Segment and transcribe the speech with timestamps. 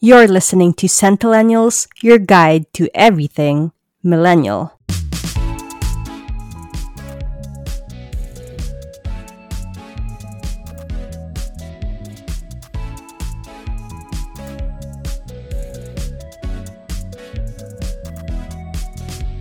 [0.00, 4.78] You're listening to Centennials, your guide to everything millennial.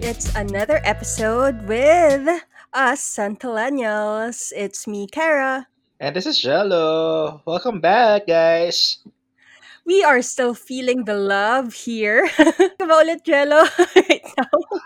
[0.02, 2.28] It's another episode with
[2.74, 4.52] us Centennials.
[4.56, 5.68] It's me, Kara.
[6.00, 7.44] And this is Jello.
[7.46, 8.98] Welcome back, guys.
[9.88, 12.28] We are still feeling the love here.
[12.76, 13.64] Diba ulit, Jello?
[13.96, 14.84] right now.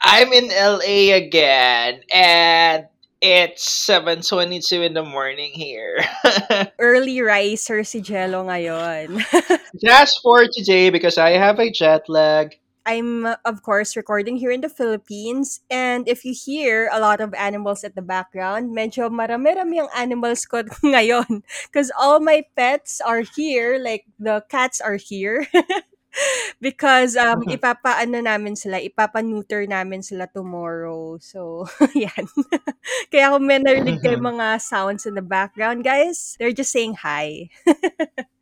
[0.00, 2.86] I'm in LA again, and
[3.20, 5.98] it's 7.22 in the morning here.
[6.78, 9.18] Early riser si Jello ngayon.
[9.82, 12.54] Just for today, because I have a jet lag.
[12.86, 15.60] I'm, uh, of course, recording here in the Philippines.
[15.70, 20.44] And if you hear a lot of animals at the background, medyo marami-rami ang animals
[20.46, 21.42] ko ngayon.
[21.68, 25.46] Because all my pets are here, like the cats are here.
[26.60, 31.18] because um ipapaano namin sila, ipapaneuter namin sila tomorrow.
[31.22, 32.26] So, yan.
[33.12, 37.50] Kaya kung may narinig kayo mga sounds in the background, guys, they're just saying hi.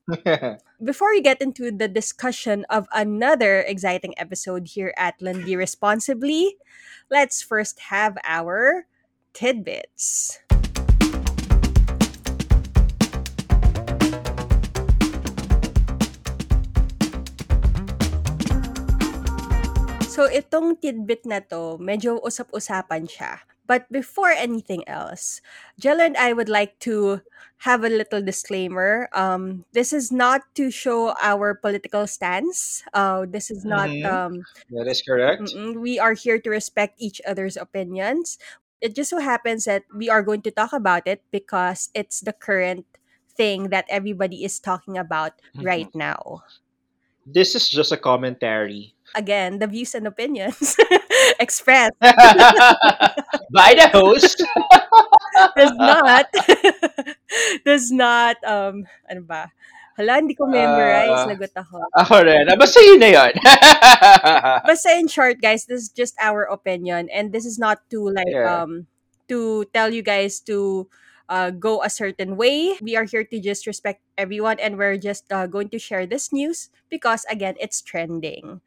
[0.80, 6.56] Before we get into the discussion of another exciting episode here at Lundy Responsibly,
[7.12, 8.88] let's first have our
[9.36, 10.40] tidbits.
[20.08, 23.44] So itong tidbit na to, medyo usap-usapan siya.
[23.68, 25.44] But before anything else,
[25.78, 27.20] Jella and I would like to
[27.68, 29.08] have a little disclaimer.
[29.12, 32.82] Um, this is not to show our political stance.
[32.96, 33.92] Uh, this is not.
[33.92, 34.08] Mhm.
[34.08, 34.32] Um,
[34.72, 35.52] That is correct.
[35.76, 38.38] we are here to respect each other's opinions.
[38.80, 42.32] It just so happens that we are going to talk about it because it's the
[42.32, 42.86] current
[43.36, 45.64] thing that everybody is talking about Mhm.
[45.66, 46.42] right now.
[47.26, 48.94] This is just a commentary.
[49.14, 50.76] Again, the views and opinions
[51.40, 51.96] expressed
[53.52, 54.42] By the host.
[55.56, 56.26] does not
[57.64, 59.50] does not um ano ba
[59.98, 62.46] hala hindi ko memorize lagot ako Ako rin.
[62.50, 63.32] Ah, Basta yun na yun.
[64.66, 68.28] basta in short guys this is just our opinion and this is not to like
[68.30, 68.62] Yeah.
[68.62, 68.86] um
[69.28, 70.86] to tell you guys to
[71.28, 75.30] uh, go a certain way we are here to just respect everyone and we're just
[75.32, 78.60] uh, going to share this news because again it's trending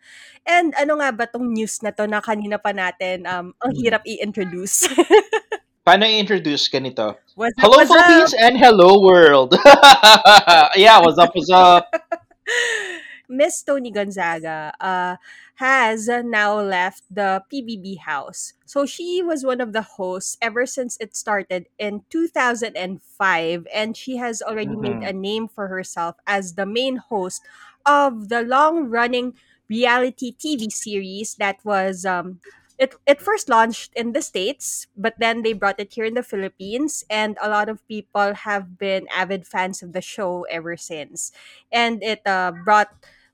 [0.45, 3.81] and ano nga ba tong news na to na kanina pa natin um ang Hmm.
[3.81, 4.87] hirap i-introduce
[5.85, 7.17] Paano i-introduce ganito?
[7.35, 8.33] what's up, Hello, what's up?
[8.39, 9.55] And hello, world.
[10.77, 11.89] yeah, what's up, what's up?
[13.31, 15.15] Miss Tony Gonzaga uh,
[15.55, 18.53] has now left the PBB house.
[18.65, 24.17] So she was one of the hosts ever since it started in 2005, and she
[24.17, 25.09] has already made Mhm.
[25.09, 27.41] a name for herself as the main host
[27.85, 29.33] of the long running
[29.69, 32.05] reality TV series that was.
[32.05, 32.39] Um,
[32.79, 36.23] it, it first launched in the States, but then they brought it here in the
[36.23, 41.31] Philippines, and a lot of people have been avid fans of the show ever since.
[41.71, 42.89] And it uh, brought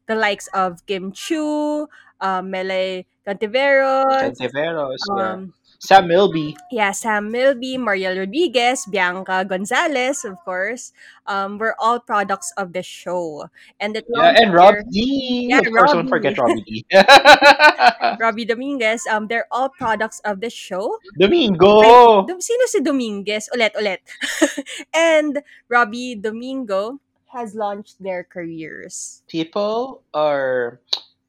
[0.07, 1.87] the likes of Kim Chu,
[2.19, 5.31] uh, Mele Cantiveros, Cantiveros, yeah.
[5.33, 6.57] um, Sam Milby.
[6.71, 10.91] yeah, Sam Milby, Mariel Rodriguez, Bianca Gonzalez, of course,
[11.27, 13.49] um, were all products of the show.
[13.79, 15.47] And it Yeah, and Rob D.
[15.49, 16.37] Yeah, of course, don't forget.
[16.37, 16.85] Robbie D.
[18.19, 20.97] Robbie Dominguez, um, they're all products of the show.
[21.19, 22.25] Domingo.
[22.25, 23.49] Ay, sino si Dominguez?
[23.53, 24.01] Ulit, ulit.
[24.97, 26.97] and Robbie Domingo
[27.37, 29.21] has launched their careers.
[29.29, 30.81] People are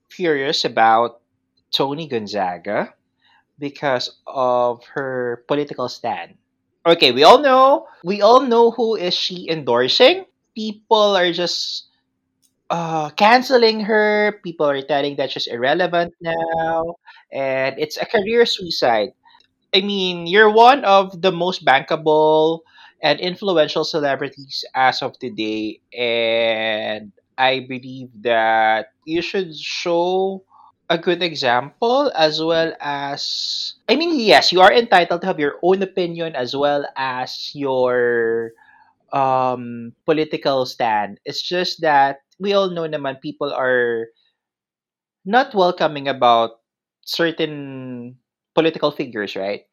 [0.09, 1.21] furious about
[1.71, 2.97] Tony Gonzaga
[3.59, 6.41] because of her political stand.
[6.87, 10.25] Okay, we all know, we all know who is she endorsing.
[10.57, 11.93] People are just
[12.71, 14.41] uh, canceling her.
[14.43, 16.97] People are telling that she's irrelevant now,
[17.33, 19.13] and it's a career suicide.
[19.77, 22.61] I mean, you're one of the most bankable
[23.03, 30.43] and influential celebrities as of today, and I believe that you should show
[30.91, 35.57] a good example as well as I mean, yes, you are entitled to have your
[35.63, 38.53] own opinion as well as your
[39.13, 41.21] um political stand.
[41.25, 44.09] It's just that we all know naman people are
[45.25, 46.61] not welcoming about
[47.05, 48.19] certain
[48.55, 49.68] political figures, right?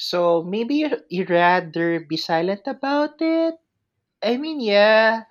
[0.00, 3.54] So maybe you- you'd rather be silent about it.
[4.22, 5.24] I mean, yeah,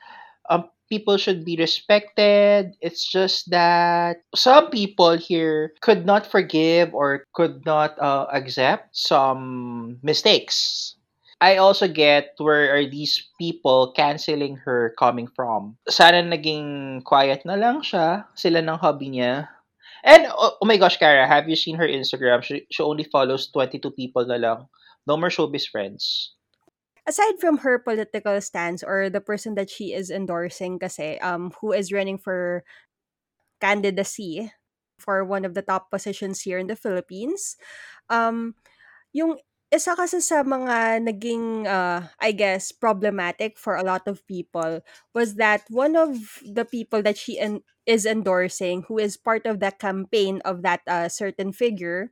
[0.50, 2.76] um, people should be respected.
[2.82, 10.00] It's just that some people here could not forgive or could not uh, accept some
[10.04, 10.96] mistakes.
[11.42, 15.78] I also get where are these people canceling her coming from.
[15.90, 19.48] Sana naging quiet na lang siya, sila ng hobby niya.
[20.04, 22.44] And oh, oh my gosh, Kara, have you seen her Instagram?
[22.44, 24.68] She, she only follows 22 people na lang.
[25.08, 26.34] No more showbiz friends.
[27.10, 31.74] aside from her political stance or the person that she is endorsing kasi um who
[31.74, 32.62] is running for
[33.58, 34.54] candidacy
[35.02, 37.58] for one of the top positions here in the Philippines
[38.14, 38.54] um
[39.10, 44.82] yung isa kasi sa mga naging uh, I guess problematic for a lot of people
[45.14, 49.62] was that one of the people that she en- is endorsing who is part of
[49.62, 52.10] the campaign of that uh, certain figure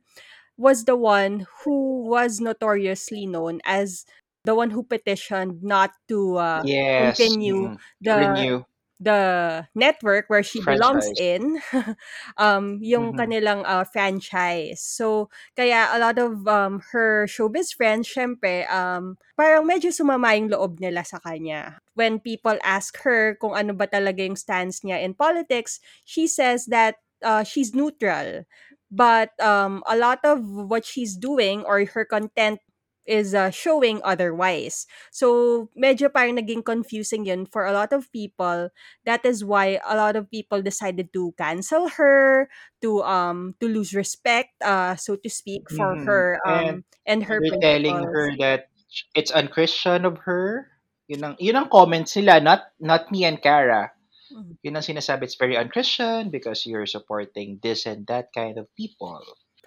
[0.58, 4.06] was the one who was notoriously known as
[4.44, 7.36] the one who petitioned not to uh, Yes.
[7.38, 7.80] continue Mm.
[8.00, 8.64] the Renew.
[9.00, 11.58] The network where she belongs in
[12.36, 13.14] um yung Mhm.
[13.14, 14.82] kanilang uh, franchise.
[14.82, 20.50] So kaya a lot of um her showbiz friends syempre um parang medyo sumama yung
[20.50, 21.78] loob nila sa kanya.
[21.94, 26.66] When people ask her kung ano ba talaga yung stance niya in politics she says
[26.70, 28.44] that uh, she's neutral.
[28.90, 32.60] But um a lot of what she's doing or her content
[33.08, 38.68] is uh, showing otherwise so medyo parang naging confusing yun for a lot of people
[39.08, 42.48] that is why a lot of people decided to cancel her
[42.84, 46.04] to um to lose respect uh so to speak for Mhm.
[46.04, 48.68] her um and her they're telling her that
[49.14, 50.68] it's unchristian of her.
[51.08, 53.92] Yun ang, yun ang comments nila, not, not me and Kara.
[54.32, 54.56] Mhm.
[54.62, 59.20] Yun ang sinasabi, it's very unchristian because you're supporting this and that kind of people.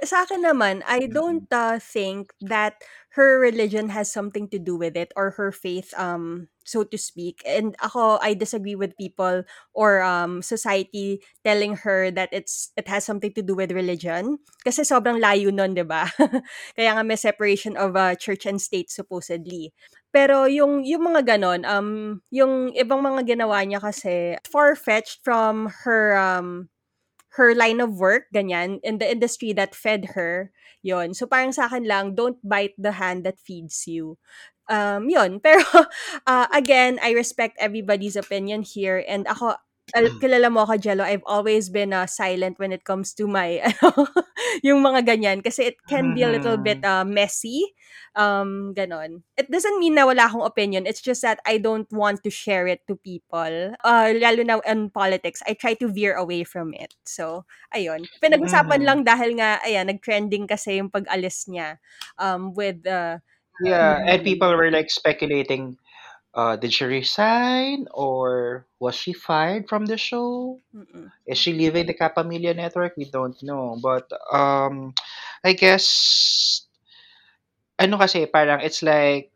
[0.04, 2.82] Sa akin naman, I don't uh, think that
[3.14, 7.44] her religion has something to do with it or her faith, um, so to speak.
[7.46, 9.44] And ako, I disagree with people
[9.74, 14.40] or um, society telling her that it's it has something to do with religion.
[14.64, 16.10] Kasi sobrang layo nun, di ba?
[16.78, 19.76] Kaya nga may separation of uh, church and state supposedly.
[20.12, 26.16] Pero yung yung mga ganon, um, yung ibang mga ginawa niya kasi far-fetched from her
[26.18, 26.72] um,
[27.40, 30.52] her line of work, ganyan, in the industry that fed her,
[30.84, 34.18] yon So, parang sa akin lang, don't bite the hand that feeds you.
[34.68, 35.64] Um, yon Pero,
[36.28, 39.04] uh, again, I respect everybody's opinion here.
[39.08, 39.56] And ako,
[39.96, 43.60] al- kilala mo ako, Jello, I've always been uh, silent when it comes to my,
[43.68, 44.08] ano,
[44.64, 45.40] yung mga ganyan.
[45.44, 47.74] Kasi it can be a little bit uh, messy.
[48.16, 49.24] Um, ganon.
[49.40, 50.84] It doesn't mean na wala akong opinion.
[50.86, 53.76] It's just that I don't want to share it to people.
[53.84, 56.94] Uh, lalo na in politics, I try to veer away from it.
[57.08, 58.12] So, ayun.
[58.20, 58.88] Pinag-usapan Mhm.
[58.88, 61.80] lang dahil nga, ayan, nag-trending kasi yung pag-alis niya
[62.20, 63.20] um, with uh,
[63.62, 64.26] Yeah, and Mhm.
[64.26, 65.78] people were like speculating,
[66.34, 70.60] uh, did she resign or was she fired from the show?
[70.76, 71.12] mm-mm.
[71.28, 72.96] Is she leaving the Kapamilya network?
[72.98, 73.78] We don't know.
[73.82, 74.94] But um,
[75.44, 76.66] I guess
[77.80, 79.32] ano kasi parang it's like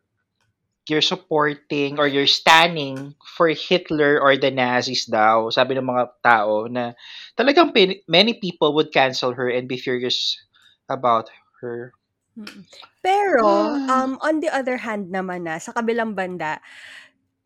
[0.86, 5.50] you're supporting or you're standing for Hitler or the Nazis daw.
[5.50, 6.94] Sabi ng mga tao na
[7.34, 7.74] talagang
[8.06, 10.38] many people would cancel her and be furious
[10.86, 11.26] about
[11.60, 11.92] her.
[12.36, 12.68] Mm.
[13.00, 13.88] Pero, Ah.
[13.88, 16.60] um, on the other hand naman na, sa kabilang banda,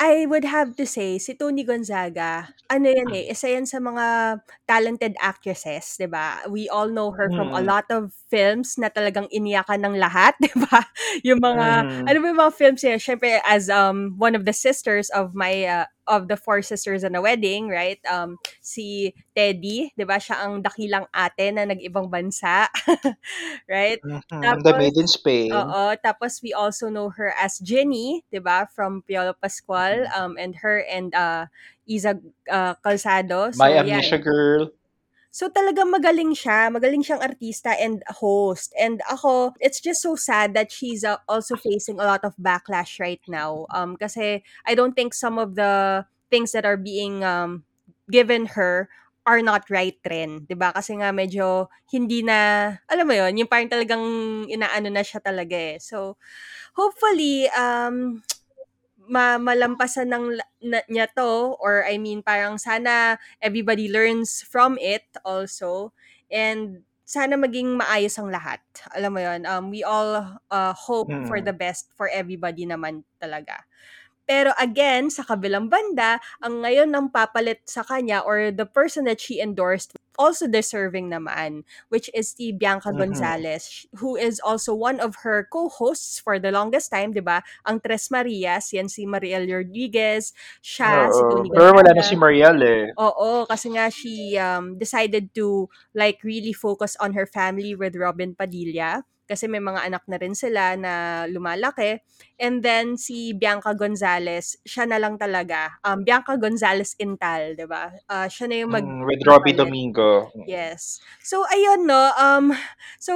[0.02, 4.38] I would have to say, si Tony Gonzaga, ano yan eh, isa yan sa mga
[4.66, 6.42] talented actresses, di ba?
[6.50, 7.66] We all know her from a Mm.
[7.66, 10.82] lot of films na talagang iniyakan ng lahat, di ba?
[11.22, 12.10] Yung mga, Mhm.
[12.10, 12.98] ano ba yung mga films niya?
[12.98, 17.14] Siyempre, as um, one of the sisters of my, uh, of the four sisters in
[17.14, 17.98] a wedding, right?
[18.08, 20.16] Um, si Teddy, di ba?
[20.20, 22.68] Siya ang dakilang ate na nag-ibang bansa.
[23.70, 24.00] right?
[24.04, 24.62] Mhm.
[24.64, 25.50] The Tapos, Made in Spain.
[25.52, 30.14] Oo, tapos we also know her as Jenny, 'di ba, from Piolo Pascual, Mhm.
[30.16, 31.46] um and her and uh
[31.90, 32.18] Isa
[32.50, 33.50] uh, Calzado.
[33.54, 33.74] So My.
[33.78, 34.70] Amnesia Girl.
[35.34, 38.74] So talagang magaling siya, magaling siyang artista and host.
[38.74, 42.98] And ako, it's just so sad that she's uh, also facing a lot of backlash
[42.98, 43.66] right now.
[43.70, 46.02] Um kasi I don't think some of the
[46.34, 47.62] things that are being um
[48.10, 48.90] given her
[49.28, 50.74] are not right rin, 'di ba?
[50.74, 54.02] Kasi nga medyo hindi na alam mo 'yon, yung parang talagang
[54.50, 55.78] inaano na siya talaga eh.
[55.78, 56.18] So
[56.74, 58.24] hopefully um
[59.10, 60.26] ma malampasan ng
[60.62, 65.90] na, niya to or I mean parang sana everybody learns from it also
[66.30, 68.62] and sana maging maayos ang lahat.
[68.94, 69.42] Alam mo 'yon.
[69.50, 71.42] Um we all uh, hope for Mm.
[71.42, 73.66] the best for everybody naman talaga.
[74.30, 79.18] Pero again, sa kabilang banda, ang ngayon ng papalit sa kanya or the person that
[79.18, 83.00] she endorsed also deserving naman, which is si Bianca Mhm.
[83.00, 87.40] Gonzalez, who is also one of her co-hosts for the longest time, di ba?
[87.64, 91.30] Ang Tres Marias, yan si Mariel Rodriguez, siya, si Oo.
[91.32, 92.82] Tony Pero wala na si Mariel eh.
[93.00, 98.36] Oo, kasi nga she um, decided to like really focus on her family with Robin
[98.36, 99.02] Padilla.
[99.30, 102.02] Kasi may mga anak na rin sila na lumalaki.
[102.34, 105.78] And then si Bianca Gonzalez, siya na lang talaga.
[105.86, 107.94] Um, Bianca Gonzalez Intal, di ba?
[108.10, 108.82] Uh, siya na yung mag...
[108.82, 110.34] Mm, with Robbie Domingo.
[110.50, 110.98] Yes.
[111.22, 112.10] So, ayun, no.
[112.18, 112.50] Um,
[112.98, 113.14] so,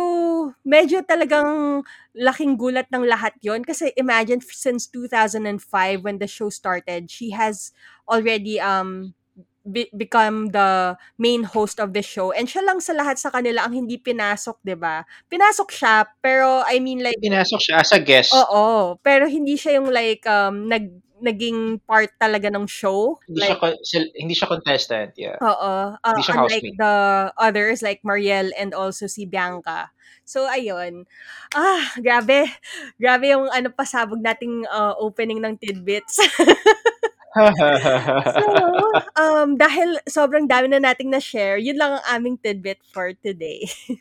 [0.62, 1.82] medyo talagang
[2.14, 5.42] laking gulat ng lahat yon Kasi imagine, since 2005,
[6.06, 7.74] when the show started, she has
[8.06, 9.18] already um
[9.64, 12.30] be- become the main host of the show.
[12.30, 15.02] And siya lang sa lahat sa kanila ang hindi pinasok, 'di ba?
[15.26, 18.30] Pinasok siya, pero I mean like Pinasok siya as a guest.
[18.36, 20.92] Oo, pero hindi siya yung like um nag
[21.24, 23.16] naging part talaga ng show.
[23.24, 25.40] Hindi like, siya hindi siya contestant, yeah.
[25.40, 25.96] Oo.
[25.96, 26.76] Uh, hindi siya unlike housemate.
[26.76, 26.94] the
[27.40, 29.88] others like Mariel and also si Bianca.
[30.28, 31.08] So ayun.
[31.56, 32.48] Ah, grabe.
[33.00, 36.20] Grabe yung ano pasabog nating uh, opening ng tidbits.
[37.34, 38.54] so,
[39.20, 43.66] um, dahil sobrang dami na nating na-share, yun lang ang aming tidbit for today.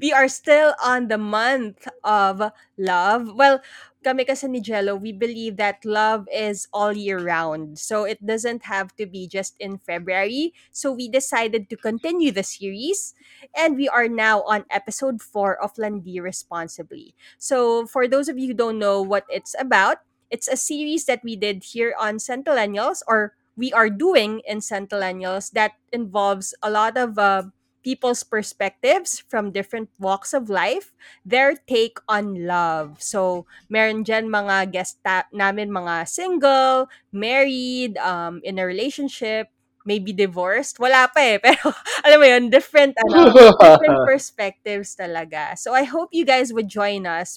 [0.00, 3.30] we are still on the month of love.
[3.34, 3.60] Well,
[4.02, 7.78] kami kasi ni Jello, we believe that love is all year round.
[7.78, 10.52] So it doesn't have to be just in February.
[10.74, 13.14] So we decided to continue the series
[13.54, 17.14] and we are now on episode 4 of Landi Responsibly.
[17.38, 20.02] So for those of you who don't know what it's about,
[20.32, 25.52] it's a series that we did here on Centennials or we are doing in Centennials
[25.52, 27.44] that involves a lot of uh,
[27.84, 30.92] people's perspectives from different walks of life,
[31.26, 33.02] their take on love.
[33.02, 39.52] So, meron dyan mga guest ta- namin mga single, married, um, in a relationship,
[39.84, 40.78] maybe divorced.
[40.80, 41.38] Wala pa eh.
[41.44, 41.74] Pero,
[42.06, 45.58] alam mo yun, different, ano, different perspectives talaga.
[45.58, 47.36] So, I hope you guys would join us.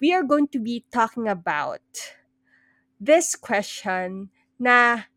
[0.00, 1.80] We are going to be talking about
[3.00, 5.08] this question na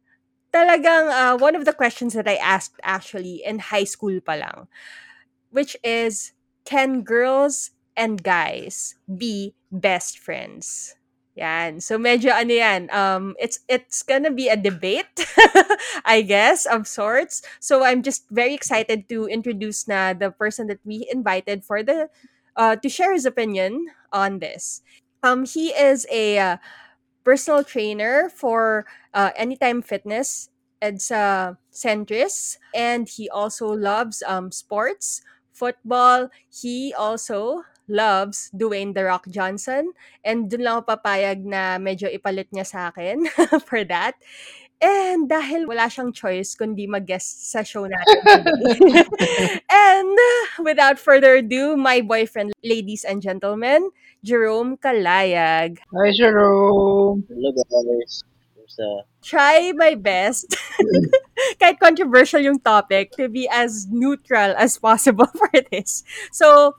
[0.51, 4.67] talagang uh, one of the questions that I asked actually in high school pa lang,
[5.51, 6.33] which is,
[6.65, 10.95] can girls and guys be best friends?
[11.35, 11.79] Yan.
[11.79, 15.23] So medyo ano yan, um it's it's gonna be a debate,
[16.05, 17.39] I guess, of sorts.
[17.63, 22.11] So I'm just very excited to introduce na the person that we invited for the
[22.59, 24.83] uh to share his opinion on this.
[25.23, 26.57] Um he is a uh,
[27.23, 28.85] personal trainer for
[29.15, 30.51] uh, Anytime Fitness.
[30.81, 32.57] EDSA Centris.
[32.73, 36.29] And he also loves um, sports, football.
[36.49, 39.91] He also loves Dwayne The Rock Johnson.
[40.23, 43.27] And dun lang ako papayag na medyo ipalit niya sa akin
[43.67, 44.15] for that.
[44.79, 49.03] And dahil wala siyang choice kundi mag-guest sa show natin today.
[49.67, 50.15] and
[50.63, 53.91] without further ado, my boyfriend, ladies and gentlemen,
[54.23, 55.83] Jerome Kalayag.
[55.83, 57.27] Hi, Jerome.
[57.27, 58.23] Hello, guys.
[58.69, 59.03] Kumusta?
[59.21, 60.55] Try my best,
[61.61, 66.03] kahit controversial yung topic, to be as neutral as possible for this.
[66.31, 66.75] So,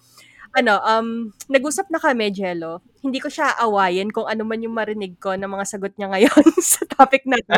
[0.50, 2.82] ano, um, nag-usap na kami, Jello.
[3.00, 6.44] Hindi ko siya awayin kung ano man yung marinig ko ng mga sagot niya ngayon
[6.74, 7.54] sa topic na to.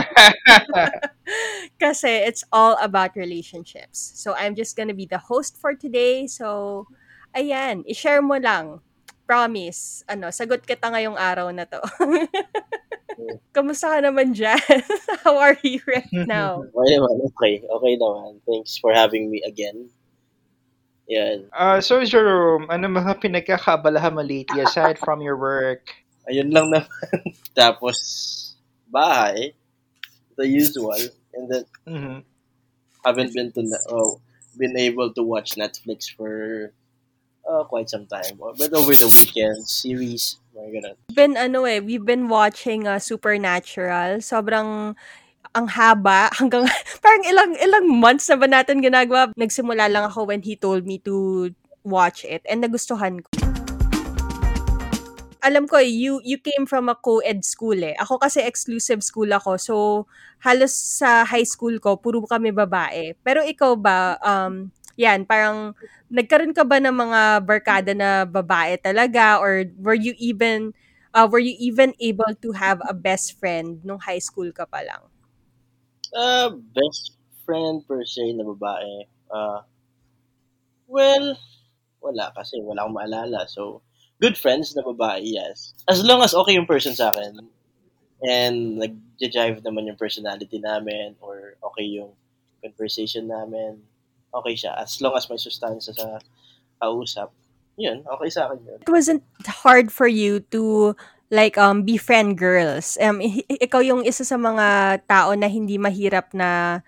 [1.82, 4.12] Kasi it's all about relationships.
[4.20, 6.28] So, I'm just gonna be the host for today.
[6.28, 6.86] So,
[7.32, 8.84] ayan, i-share mo lang.
[9.24, 10.04] Promise.
[10.12, 11.80] Ano, sagot kita ngayong araw na to.
[13.56, 14.60] Kamusta ka naman dyan?
[15.24, 16.64] How are you right now?
[16.64, 17.54] Okay naman, okay.
[17.64, 18.40] Okay naman.
[18.44, 19.88] Thanks for having me again.
[21.10, 21.50] Yan.
[21.50, 25.90] Uh, so, Jerome, ano mga pinagkakabalahan mo lately aside from your work?
[26.30, 26.86] Ayun lang naman.
[27.58, 27.98] Tapos,
[28.86, 29.52] bahay.
[30.38, 30.96] The usual.
[31.34, 32.16] And then, Mhm.
[33.04, 34.22] haven't been to, na- oh,
[34.56, 36.70] been able to watch Netflix for
[37.42, 38.38] uh, quite some time.
[38.38, 40.96] But over the weekend, series, mga ganun.
[41.10, 44.22] We've been, ano eh, we've been watching uh, Supernatural.
[44.22, 44.94] Sobrang
[45.52, 46.64] ang haba hanggang
[47.04, 49.32] parang ilang ilang months na ba natin ginagawa.
[49.36, 51.48] Nagsimula lang ako when he told me to
[51.84, 53.28] watch it and nagustuhan ko.
[55.42, 57.98] Alam ko, you you came from a co-ed school eh.
[57.98, 59.58] Ako kasi exclusive school ako.
[59.58, 59.74] So,
[60.38, 63.18] halos sa high school ko, puro kami babae.
[63.26, 65.74] Pero ikaw ba, um, yan, parang
[66.06, 70.70] nagkaroon ka ba ng mga barkada na babae talaga or were you even
[71.10, 74.86] uh, were you even able to have a best friend nung high school ka pa
[74.86, 75.11] lang?
[76.12, 79.08] Uh, best friend per se na babae.
[79.32, 79.60] Uh,
[80.86, 81.36] well,
[82.04, 83.48] wala kasi wala akong maalala.
[83.48, 83.80] So,
[84.20, 85.74] good friends na babae, yes.
[85.88, 87.40] As long as okay yung person sa akin
[88.22, 92.14] and nag-jive naman yung personality namin or okay yung
[92.62, 93.82] conversation namin,
[94.30, 94.78] okay siya.
[94.78, 96.22] As long as may sustansya sa
[96.78, 97.34] kausap,
[97.74, 98.80] yun, okay sa akin yun.
[98.84, 100.94] It wasn't hard for you to
[101.32, 103.00] like um befriend girls.
[103.00, 106.80] Um ikaw yung isa sa mga tao na hindi mahirap na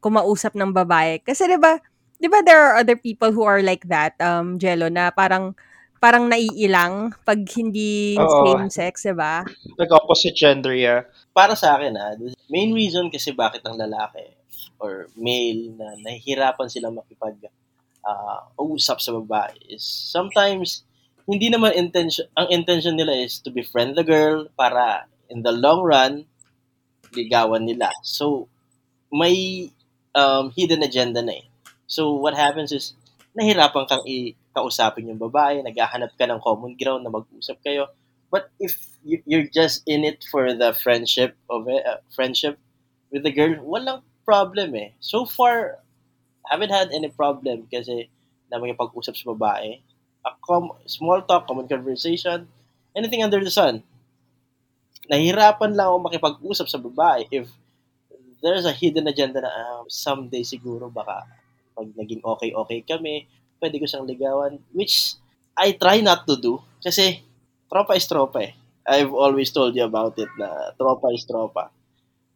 [0.00, 1.20] kumausap ng babae.
[1.20, 1.76] Kasi 'di ba
[2.20, 5.56] Di ba there are other people who are like that, um, Jello, na parang
[6.04, 8.44] parang naiilang pag hindi Oo.
[8.44, 9.40] same sex, di ba?
[9.80, 11.08] Nag-opposite gender, yeah.
[11.32, 12.12] Para sa akin, ah,
[12.52, 14.36] main reason kasi bakit ang lalaki
[14.80, 17.40] or male na nahihirapan sila makipag
[18.04, 20.84] ah, usap sa babae is sometimes
[21.30, 25.80] hindi naman intention ang intention nila is to befriend the girl para in the long
[25.82, 26.14] run
[27.16, 27.90] ligawan nila.
[28.04, 28.48] So
[29.12, 29.70] may
[30.14, 31.46] um, hidden agenda na eh.
[31.86, 32.94] So what happens is
[33.38, 37.86] nahirapan kang i kausapin yung babae, naghahanap ka ng common ground na mag-usap kayo.
[38.30, 38.74] But if
[39.06, 42.58] you- you're just in it for the friendship of uh, friendship
[43.14, 44.94] with the girl, walang problem eh.
[45.02, 45.78] So far,
[46.50, 48.10] haven't had any problem kasi
[48.50, 49.80] na makipag-usap sa babae.
[50.26, 52.48] A com- small talk, common conversation,
[52.92, 53.82] anything under the sun.
[55.10, 57.48] Nahirapan lang ako makipag-usap sa babae if
[58.40, 61.24] there's a hidden agenda na ah, someday siguro baka
[61.76, 63.24] pag naging okay-okay kami,
[63.60, 65.16] pwede ko siyang ligawan, which
[65.56, 67.20] I try not to do kasi
[67.68, 68.52] tropa is tropa eh.
[68.84, 71.68] I've always told you about it na tropa is tropa.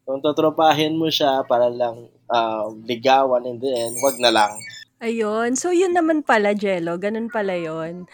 [0.05, 4.53] Kung totropahin mo siya para lang um, ligawan in the end, wag na lang.
[5.03, 5.59] Ayun.
[5.59, 6.95] So, yun naman pala, Jello.
[6.95, 8.07] Ganun pala yun.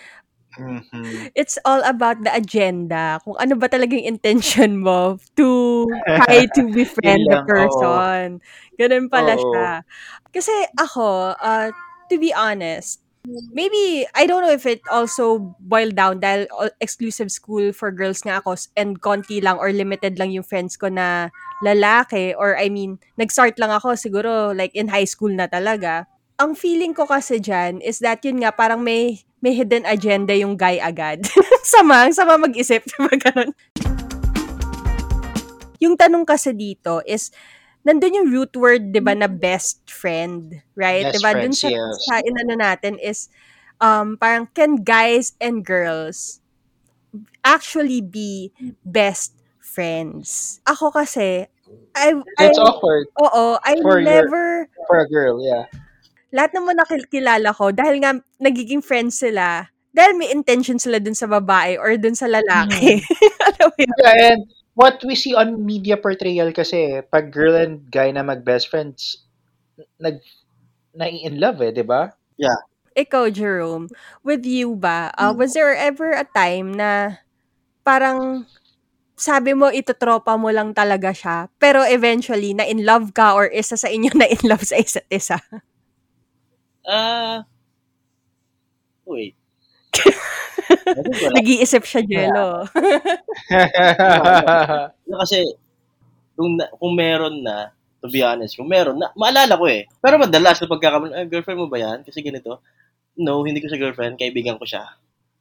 [0.58, 1.32] Mhm.
[1.36, 3.22] It's all about the agenda.
[3.24, 5.86] Kung ano ba talagang intention mo to
[6.18, 7.48] try to befriend the lang, oo.
[7.48, 8.42] person.
[8.76, 9.42] Ganun pala Oo.
[9.42, 9.86] siya.
[10.34, 11.70] Kasi ako, uh,
[12.12, 13.00] to be honest,
[13.54, 16.50] maybe, I don't know if it also boiled down dahil
[16.84, 20.90] exclusive school for girls nga ako and konti lang or limited lang yung friends ko
[20.92, 21.30] na
[21.64, 26.10] lalaki or I mean, nag-start lang ako siguro like in high school na talaga.
[26.42, 30.58] Ang feeling ko kasi dyan is that yun nga parang may may hidden agenda yung
[30.58, 31.22] guy agad.
[31.62, 32.82] sama, sama mag-isip.
[32.90, 33.54] Diba ganun?
[35.78, 37.30] Yung tanong kasi dito is,
[37.86, 41.10] nandun yung root word, di ba, na best friend, right?
[41.10, 41.34] Best di ba?
[41.34, 41.94] Dun friends, sa, yes.
[42.06, 43.30] sa inano natin is,
[43.82, 46.42] um, parang can guys and girls
[47.46, 48.54] actually be
[48.86, 50.58] best friends?
[50.70, 51.50] Ako kasi,
[51.98, 55.66] I, I, It's awkward oo, I For your- never, for a girl, yeah.
[56.32, 61.28] Lahat naman nakilala ko, dahil nga nagiging friends sila, dahil may intention sila dun sa
[61.28, 63.04] babae or dun sa lalaki.
[63.48, 63.92] Alam mo yun?
[64.00, 64.42] Yeah, and
[64.74, 69.28] what we see on media portrayal kasi, pag girl and guy na mag-best friends,
[70.00, 70.24] nag
[70.96, 72.12] nai-in love eh, di ba?
[72.92, 73.88] Ikaw, Jerome,
[74.20, 77.24] with you ba, uh, was there ever a time na
[77.88, 78.44] parang
[79.16, 83.80] sabi mo itotropa mo lang talaga siya, pero eventually na in love ka or isa
[83.80, 85.40] sa inyo na in love sa isa't isa?
[86.86, 87.46] Ah,
[89.06, 89.36] wait.
[91.36, 92.66] Nag-iisip siya, Jello.
[95.10, 95.44] Na kasi,
[96.38, 99.86] kung, na, kung meron na, to be honest, kung meron na, maalala ko eh.
[100.02, 102.00] Pero madalas na pagkakaroon, ah, girlfriend mo ba yan?
[102.06, 102.62] Kasi ganito.
[103.18, 104.84] No, hindi ko siya girlfriend, kaibigan ko siya.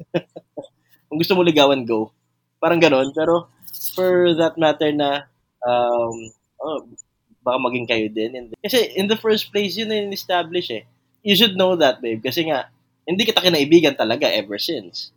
[1.09, 2.13] kung gusto mo ligawan, go.
[2.61, 3.13] Parang ganon.
[3.17, 3.49] Pero,
[3.97, 5.25] for that matter na,
[5.65, 6.17] um,
[6.61, 6.85] oh,
[7.45, 8.31] baka maging kayo din.
[8.37, 10.85] And, kasi, in the first place, yun na yung establish eh.
[11.21, 12.23] You should know that, babe.
[12.25, 12.73] Kasi nga,
[13.05, 15.13] hindi kita kinaibigan talaga ever since.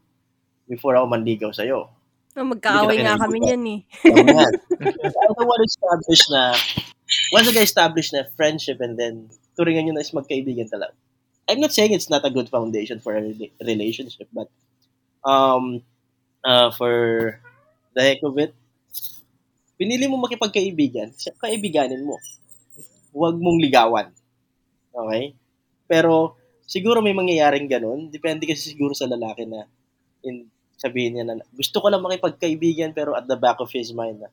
[0.68, 1.92] Before ako manligaw sa'yo.
[2.34, 3.80] Oh, magkaaway nga kami niyan eh.
[4.10, 4.54] Ayan.
[4.82, 6.58] I don't want to establish na,
[7.30, 10.98] once I establish na friendship and then turingan nyo na is magkaibigan talaga.
[11.46, 14.50] I'm not saying it's not a good foundation for a rela- relationship, but
[15.22, 15.84] um,
[16.42, 17.38] uh, for
[17.94, 18.56] the heck of it,
[19.78, 22.18] pinili mo makipagkaibigan, kaibiganin mo.
[23.13, 24.10] Huwag mong ligawan.
[24.89, 25.36] Okay?
[25.88, 28.08] Pero, siguro may mangyayaring ganun.
[28.10, 29.67] Depende kasi siguro sa lalaki na
[30.24, 30.48] in,
[30.80, 34.30] sabihin niya na gusto ko lang makipagkaibigan pero at the back of his mind na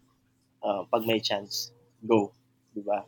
[0.63, 2.31] uh, pag may chance, go.
[2.71, 3.03] Di ba?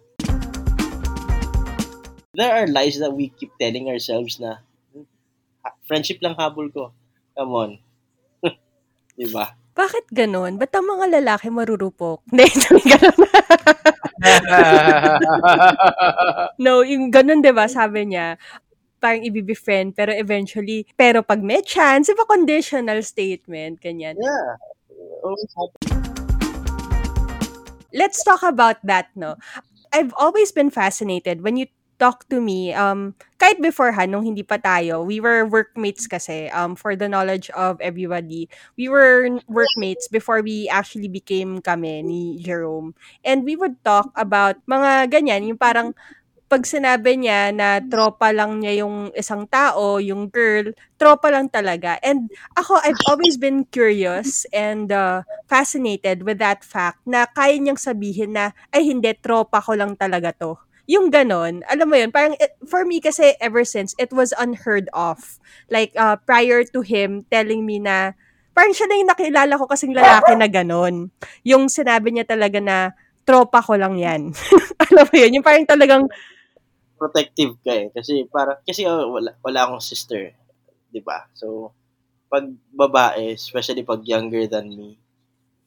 [2.33, 5.05] There are lies that we keep telling ourselves na "Hmm,
[5.61, 6.90] ha- friendship lang habol ko.
[7.37, 7.70] Come on.
[9.20, 9.52] di ba?
[9.72, 10.61] Bakit ganun?
[10.61, 12.24] Ba't ang mga lalaki marurupok?
[12.28, 12.48] Hindi
[12.88, 13.16] ganun.
[16.64, 18.38] no, yung ganun, di ba, sabi niya,
[19.02, 24.14] parang ibibefriend, pero eventually, pero pag may chance, iba conditional statement, ganyan.
[24.14, 24.54] Yeah.
[25.22, 26.12] Always happen.
[27.94, 29.37] let's talk about that, no?
[29.92, 31.66] I've always been fascinated when you
[32.03, 36.75] talk to me, um, kahit beforehand, nung hindi pa tayo, we were workmates kasi, um,
[36.75, 42.99] for the knowledge of everybody, we were workmates before we actually became kami ni Jerome.
[43.23, 45.95] And we would talk about mga ganyan, yung parang,
[46.53, 50.69] pag sinabi niya na tropa lang niya yung isang tao, yung girl,
[51.01, 51.97] tropa lang talaga.
[52.05, 57.81] And ako, I've always been curious and uh, fascinated with that fact na kaya niyang
[57.81, 60.61] sabihin na, ay hindi, tropa ko lang talaga to.
[60.90, 64.90] Yung ganon, alam mo yun, parang it, for me kasi ever since, it was unheard
[64.92, 65.38] of.
[65.71, 68.18] Like, uh, prior to him telling me na,
[68.53, 71.09] parang siya na yung nakilala ko kasing lalaki na ganon.
[71.47, 72.92] Yung sinabi niya talaga na,
[73.23, 74.35] tropa ko lang yan.
[74.90, 76.11] alam mo yun, yung parang talagang,
[77.03, 77.90] protective ka eh.
[77.90, 80.31] Kasi para kasi oh, wala, wala akong sister.
[80.95, 81.75] 'di ba So,
[82.31, 84.95] pag babae, especially pag younger than me,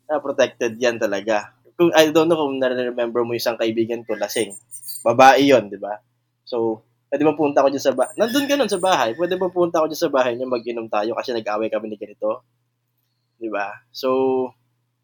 [0.08, 1.52] na protected yan talaga.
[1.76, 4.56] Kung, I don't know kung na-remember mo isang kaibigan ko, lasing.
[5.06, 5.94] Babae yon di ba?
[6.42, 6.82] So,
[7.14, 8.18] pwede ba punta ko dyan sa bahay?
[8.18, 9.14] Nandun ka nun sa bahay.
[9.14, 12.42] Pwede ba punta ko dyan sa bahay niya, mag-inom tayo kasi nag-away kami ni ganito?
[13.38, 13.70] Di ba?
[13.94, 14.10] So,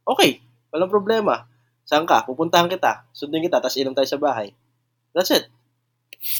[0.09, 0.41] okay.
[0.73, 1.45] Walang problema.
[1.85, 2.25] Saan ka?
[2.25, 3.05] Pupuntahan kita.
[3.13, 4.49] Sundin kita, tapos inom tayo sa bahay.
[5.13, 5.45] That's it.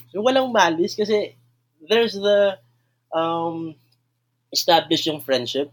[0.10, 1.38] So, walang malis kasi
[1.86, 2.58] there's the
[3.14, 3.78] um,
[4.50, 5.70] established yung friendship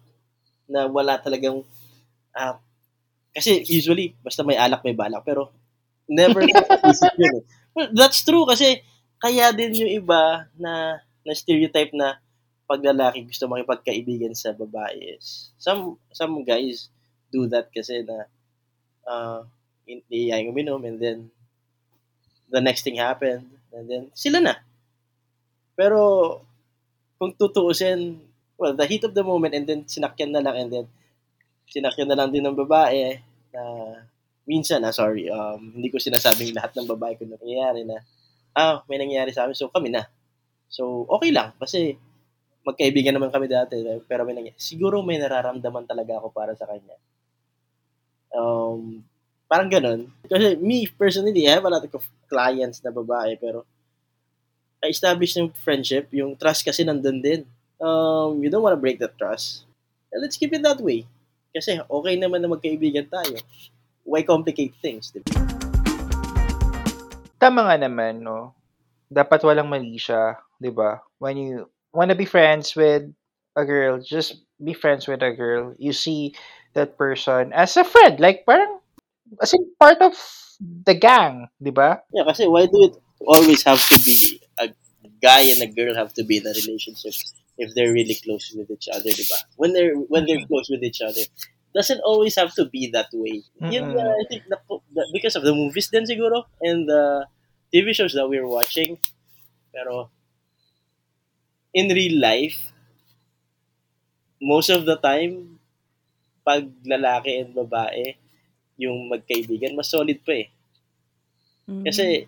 [0.68, 1.64] na wala talagang
[2.36, 2.54] uh,
[3.32, 5.52] kasi usually basta may alak may balak pero
[6.08, 6.56] never eh.
[7.76, 8.82] Well, that's true kasi
[9.20, 12.18] kaya din yung iba na na stereotype na
[12.68, 16.92] pag lalaki gusto makipagkaibigan sa babae is some some guys
[17.32, 18.28] do that kasi na
[19.08, 19.40] uh,
[19.88, 21.18] iiyay uminom and then
[22.52, 24.60] the next thing happened and then sila na
[25.76, 26.40] pero
[27.16, 28.20] kung tutuusin
[28.58, 30.86] well, the heat of the moment and then sinakyan na lang and then
[31.68, 33.20] sinakyan na lang din ng babae
[33.54, 33.62] na
[34.48, 38.00] minsan, ah, sorry, um, hindi ko sinasabing lahat ng babae ko nangyayari na,
[38.56, 40.08] ah, may nangyayari sa amin, so kami na.
[40.72, 42.00] So, okay lang, kasi
[42.64, 43.76] magkaibigan naman kami dati,
[44.08, 44.56] pero may nangyayari.
[44.56, 46.96] Siguro may nararamdaman talaga ako para sa kanya.
[48.32, 49.04] Um,
[49.44, 50.08] parang ganun.
[50.24, 53.68] Kasi me, personally, I have a lot of clients na babae, pero
[54.80, 57.42] I established yung friendship, yung trust kasi nandun din
[57.80, 59.64] um, you don't want to break that trust.
[60.12, 61.06] Let's keep it that way.
[61.54, 63.38] Kasi okay naman na magkaibigan tayo.
[64.08, 65.12] Why complicate things?
[65.12, 65.36] Diba?
[67.36, 68.56] Tama nga naman, no?
[69.12, 71.04] Dapat walang mali siya, di ba?
[71.20, 73.04] When you wanna be friends with
[73.52, 75.76] a girl, just be friends with a girl.
[75.76, 76.32] You see
[76.72, 78.16] that person as a friend.
[78.16, 78.80] Like, parang,
[79.44, 80.16] as in part of
[80.56, 82.00] the gang, di ba?
[82.08, 82.96] Yeah, kasi why do it
[83.28, 84.72] always have to be a
[85.20, 87.12] guy and a girl have to be in a relationship?
[87.58, 89.36] if they're really close with each other, di ba?
[89.58, 91.20] When they're when they're close with each other,
[91.74, 93.44] doesn't always have to be that way.
[93.60, 93.72] Mm-hmm.
[93.72, 94.58] Yung, uh, I think the,
[94.94, 97.26] the, because of the movies then siguro and the
[97.72, 98.98] TV shows that we're watching,
[99.72, 100.08] pero
[101.74, 102.72] in real life,
[104.40, 105.60] most of the time,
[106.46, 108.16] pag lalaki and babae,
[108.80, 110.48] yung magkaibigan, mas solid pa eh.
[111.68, 111.84] Mm-hmm.
[111.84, 112.24] Kasi,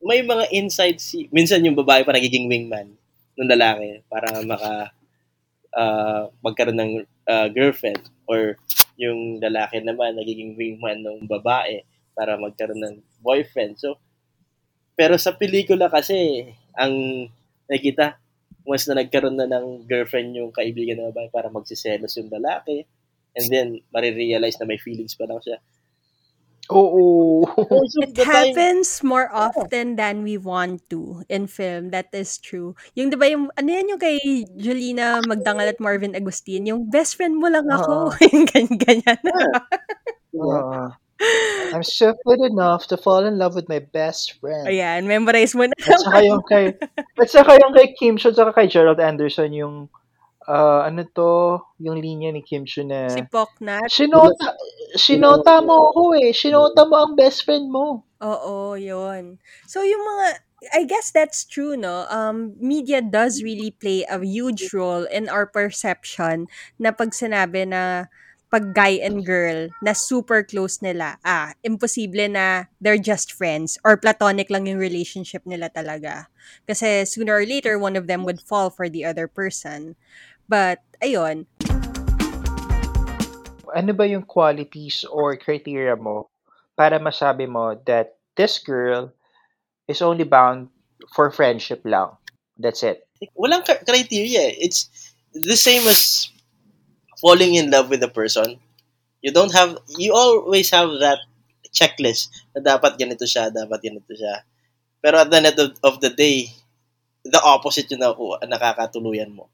[0.00, 2.96] may mga insights, minsan yung babae pa nagiging wingman
[3.36, 4.72] ng lalaki para maka
[5.76, 6.92] uh, magkaroon ng
[7.30, 8.58] uh, girlfriend or
[8.98, 13.78] yung lalaki naman nagiging wingman ng babae para magkaroon ng boyfriend.
[13.78, 13.96] So,
[14.98, 16.44] pero sa pelikula kasi,
[16.76, 16.92] ang
[17.70, 18.20] nakita,
[18.68, 22.84] once na nagkaroon na ng girlfriend yung kaibigan ng babae para magsiselos yung lalaki,
[23.32, 25.56] and then marirealize na may feelings pa lang siya,
[26.70, 27.46] Oo.
[28.06, 31.90] It happens more often than we want to in film.
[31.90, 32.78] That is true.
[32.94, 37.18] Yung 'di ba yung ano yan yung kay Julina Magdangal at Marvin Agustin, yung best
[37.18, 39.20] friend mo lang ako, yung ganyan ganyan.
[40.38, 40.94] Oo.
[41.74, 41.84] I'm
[42.24, 44.64] good enough to fall in love with my best friend.
[44.64, 45.76] Ayan, memorize mo na.
[45.76, 49.92] At saka yung kay at saka yung kay Kim Cho at kay Gerald Anderson yung
[50.50, 53.86] ah, ano 'to, yung linya ni Kim Chiu na Si Poknat.
[53.86, 54.58] "Sinota
[54.98, 59.38] sinota mo ako, eh, sinota mo ang best friend mo." Oo, yun.
[59.70, 60.26] So yung mga
[60.76, 62.04] I guess that's true, no?
[62.12, 68.12] Um, media does really play a huge role in our perception na pag sinabi na
[68.50, 73.96] pag guy and girl na super close nila, ah, imposible na they're just friends or
[73.96, 76.26] platonic lang yung relationship nila talaga.
[76.66, 79.94] Kasi sooner or later, one of them would fall for the other person.
[80.50, 81.46] But, ayun.
[83.70, 86.26] Ano ba yung qualities or criteria mo
[86.74, 89.14] para masabi mo that this girl
[89.86, 90.66] is only bound
[91.14, 92.18] for friendship lang?
[92.58, 93.06] That's it.
[93.38, 94.50] Walang criteria.
[94.58, 94.90] It's
[95.30, 96.26] the same as
[97.22, 98.58] falling in love with a person.
[99.22, 101.22] You don't have, you always have that
[101.70, 104.42] checklist na dapat ganito siya, dapat ganito siya.
[104.98, 106.50] Pero at the end of, of the day,
[107.22, 108.10] the opposite yung na,
[108.50, 109.46] nakakatuluyan mo.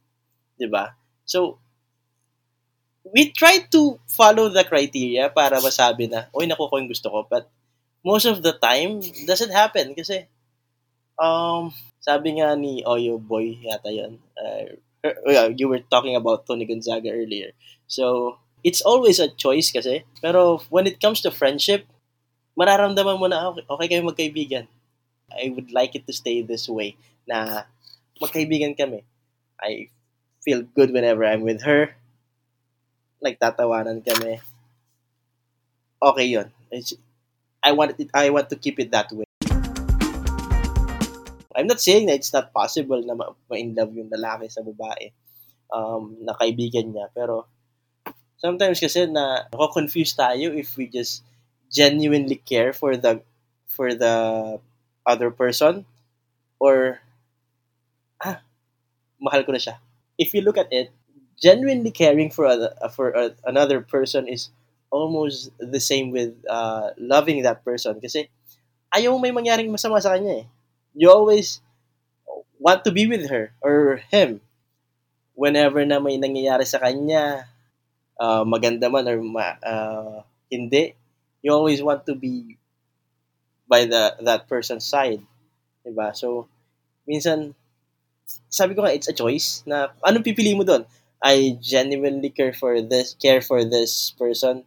[0.57, 0.97] 'Di ba?
[1.25, 1.61] So
[3.15, 7.23] we try to follow the criteria para masabi na, oy, nakuha ko yung gusto ko.
[7.29, 7.47] But
[8.03, 10.27] most of the time, doesn't happen kasi
[11.19, 11.71] um,
[12.03, 14.75] sabi nga ni Oyo Boy yata yun, uh,
[15.55, 17.55] you were talking about Tony Gonzaga earlier.
[17.87, 20.03] So, it's always a choice kasi.
[20.19, 21.87] Pero when it comes to friendship,
[22.59, 24.67] mararamdaman mo na, okay, okay kayo magkaibigan.
[25.31, 27.67] I would like it to stay this way na
[28.19, 29.03] magkaibigan kami.
[29.59, 29.91] I
[30.47, 31.91] feel good whenever I'm with her.
[33.19, 34.39] Nagtatawanan kami.
[35.99, 36.55] Okay yun.
[37.67, 39.27] I want it, I want to keep it that way.
[41.57, 45.11] I'm not saying that it's not possible na ma- ma-in love yung lalaki sa babae
[45.75, 47.11] um, na kaibigan niya.
[47.11, 47.51] Pero
[48.39, 51.27] sometimes kasi na confuse tayo if we just
[51.75, 53.19] genuinely care for the
[53.67, 54.15] for the
[55.03, 55.83] other person
[56.63, 57.03] or
[58.23, 58.45] ah,
[59.19, 59.81] mahal ko na siya.
[60.19, 60.91] If you look at it,
[61.41, 64.51] genuinely caring for other, for a, another person is
[64.91, 68.01] almost the same with uh, loving that person.
[68.01, 68.29] Kasi
[68.95, 70.47] ayaw may mangyaring masama sa kanya eh.
[70.97, 71.61] You always
[72.59, 74.41] want to be with her or him.
[75.37, 77.47] Whenever na may nangyayari sa kanya
[78.21, 80.95] uh, maganda man or ma, uh, hindi
[81.43, 82.57] you always want to be
[83.69, 85.23] by the that person's side
[85.87, 86.47] diba so
[87.07, 87.55] minsan
[88.51, 90.85] sabi ko nga it's a choice na anong pipili mo doon?
[91.23, 94.67] I genuinely care for this care for this person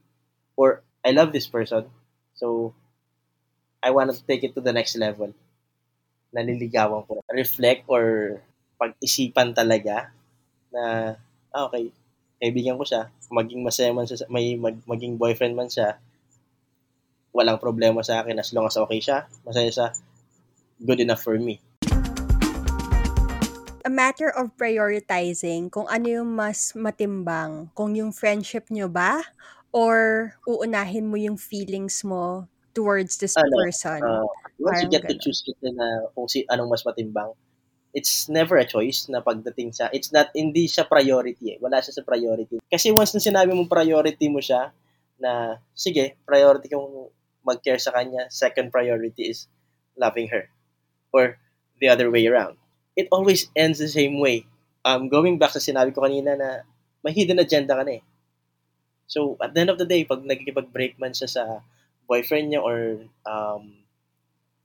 [0.57, 1.87] or I love this person.
[2.35, 2.73] So
[3.79, 5.31] I want to take it to the next level.
[6.35, 7.23] Naliligawan ko.
[7.31, 8.37] Reflect or
[8.79, 10.11] pag-isipan talaga
[10.71, 11.15] na
[11.51, 11.91] ah, okay
[12.39, 13.11] kaibigan ko siya.
[13.27, 15.99] Maging masaya man siya may mag, maging boyfriend man siya
[17.29, 19.87] walang problema sa akin as long as okay siya masaya siya
[20.81, 21.61] good enough for me
[23.89, 29.25] a matter of prioritizing kung ano yung mas matimbang, kung yung friendship nyo ba
[29.73, 32.45] or uunahin mo yung feelings mo
[32.77, 33.97] towards this ano, person.
[34.05, 34.29] uh,
[34.61, 35.25] once you get to ganun.
[35.25, 37.33] choose kasi na kung si anong mas matimbang
[37.89, 41.57] it's never a choice na pagdating sa it's not hindi siya priority eh.
[41.57, 44.69] wala siya sa priority kasi once na sinabi mong priority mo siya
[45.17, 47.09] na sige priority kong
[47.41, 49.49] mag-care sa kanya second priority is
[49.97, 50.45] loving her
[51.09, 51.41] or
[51.81, 52.53] the other way around
[52.95, 54.45] it always ends the same way
[54.85, 56.63] um going back sa sinabi ko kanina na
[57.03, 58.03] may hidden agenda ka na eh
[59.09, 61.43] so at the end of the day pag nagkikipag-break man siya sa
[62.09, 63.79] boyfriend niya or um,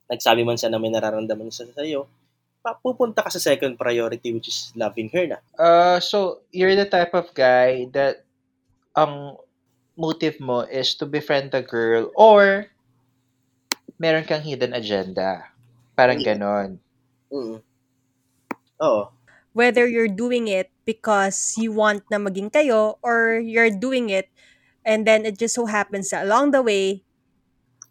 [0.09, 2.09] nagsabi man siya na may nararamdaman siya sa iyo,
[2.81, 5.39] pupunta ka sa second priority which is loving her na.
[5.61, 8.25] Uh, so, you're the type of guy that
[8.97, 9.37] ang
[10.01, 12.73] motive mo is to befriend the girl or
[14.01, 15.53] meron kang hidden agenda.
[15.95, 16.81] Parang ganon.
[17.29, 17.61] Mm.
[18.83, 19.15] Oo.
[19.55, 24.27] Whether you're doing it because you want na maging kayo or you're doing it
[24.83, 27.07] and then it just so happens that along the way,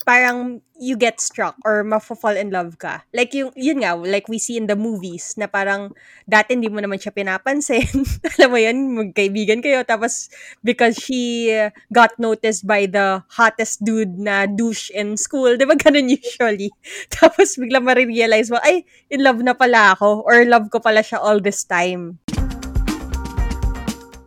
[0.03, 3.07] parang you get struck or mafo-fall in love ka.
[3.15, 5.95] Like yung, yun nga, like we see in the movies na parang
[6.27, 7.87] dati hindi mo naman siya pinapansin.
[8.37, 9.87] Alam mo yun, magkaibigan kayo.
[9.87, 10.27] Tapos
[10.59, 11.47] because she
[11.95, 15.55] got noticed by the hottest dude na douche in school.
[15.55, 16.69] Di ba ganun usually?
[17.15, 21.23] Tapos bigla marirealize mo, ay, in love na pala ako or love ko pala siya
[21.23, 22.19] all this time.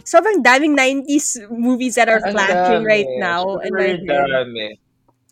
[0.06, 3.58] Sobrang daming 90s movies that are flashing right now.
[3.58, 4.06] Super head.
[4.06, 4.85] dami.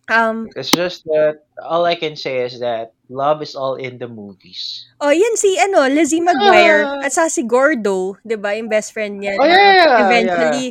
[0.04, 4.08] Um, It's just that all I can say is that love is all in the
[4.08, 4.84] movies.
[5.00, 7.04] Oh, yan si ano, Lizzie McGuire Ah.
[7.08, 9.40] at sa si Gordo, 'di ba, yung best friend niya.
[9.40, 10.66] Oh, na yeah, yeah, eventually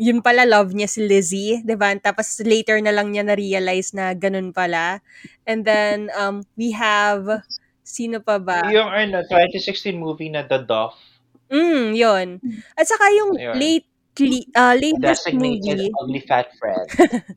[0.00, 1.92] yun pala love niya si Lizzie, 'di ba?
[2.00, 5.04] Tapos later na lang niya na-realize na ganun pala.
[5.44, 7.44] And then um we have
[7.84, 8.64] sino pa ba?
[8.72, 10.96] Yung ano, 2016 movie na The Duff,
[11.50, 12.28] Mm, yun.
[12.78, 13.58] At saka yung Ayun.
[13.58, 13.89] late
[14.54, 15.92] uh, latest designated movie.
[16.00, 16.88] ugly fat friend.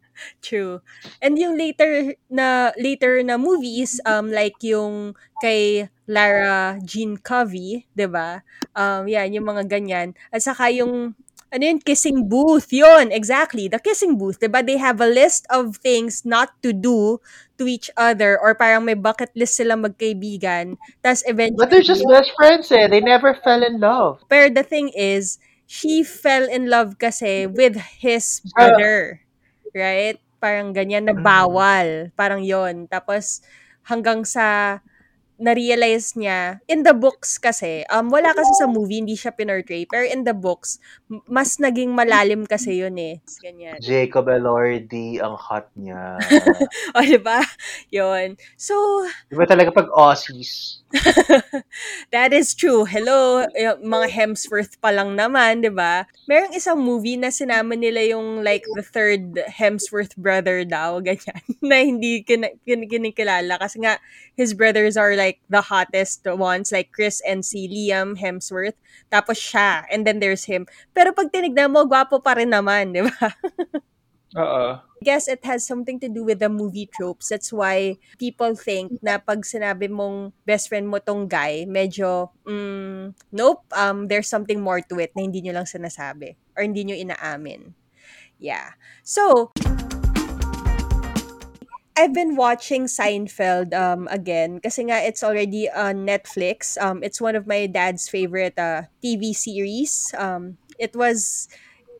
[0.45, 0.81] True.
[1.21, 8.07] And yung later na later na movies um like yung kay Lara Jean Covey, 'di
[8.09, 8.41] ba?
[8.75, 10.13] Um yan yung mga ganyan.
[10.33, 11.15] At saka yung
[11.53, 14.65] ano yun, kissing booth, yun, exactly, the kissing booth, 'di ba?
[14.65, 17.21] They have a list of things not to do
[17.61, 20.75] to each other or parang may bucket list sila magkaibigan.
[21.05, 22.89] Tapos eventually, But they're just best friends eh.
[22.89, 24.25] They never fell in love.
[24.25, 28.53] pero the thing is, she fell in love kasi with his Ah.
[28.55, 29.21] brother.
[29.73, 30.19] Right?
[30.43, 31.23] Parang ganyan na Mm.
[31.23, 32.11] bawal.
[32.19, 33.41] Parang yon Tapos
[33.87, 34.79] hanggang sa
[35.41, 40.05] na-realize niya, in the books kasi, um, wala kasi sa movie, hindi siya pinortray, pero
[40.05, 40.77] in the books,
[41.29, 43.19] mas naging malalim kasi yun eh.
[43.41, 43.77] Ganyan.
[43.81, 46.17] Jacob Elordi, ang hot niya.
[46.95, 47.41] O, diba?
[47.89, 48.37] Yun.
[48.57, 48.75] So,
[49.29, 50.83] Diba talaga pag Aussies?
[52.13, 52.85] That is true.
[52.85, 53.45] Hello,
[53.81, 56.05] mga Hemsworth pa lang naman, 'di ba?
[56.29, 61.81] Merong isang movie na sinama nila yung like the third Hemsworth brother daw, ganyan, na
[61.81, 63.97] hindi kin- kin- kinikilala kasi nga
[64.37, 69.87] his brothers are like the hottest ones like Chris and si Liam Hemsworth, tapos siya,
[69.87, 70.67] and then there's him.
[70.91, 73.27] Pero pag tinignan mo, gwapo pa rin naman, 'di ba?
[74.43, 74.81] Oo.
[75.03, 77.27] guess it has something to do with the movie tropes.
[77.27, 83.11] That's why people think na pag sinabi mong best friend mo tong guy, medyo, mm,
[83.35, 86.95] nope, um, there's something more to it na hindi nyo lang sinasabi or hindi nyo
[86.95, 87.75] inaamin.
[88.39, 88.73] Yeah.
[89.03, 89.51] So,
[91.93, 96.73] I've been watching Seinfeld um again kasi nga it's already on Netflix.
[96.81, 100.09] Um it's one of my dad's favorite uh, TV series.
[100.17, 101.47] Um it was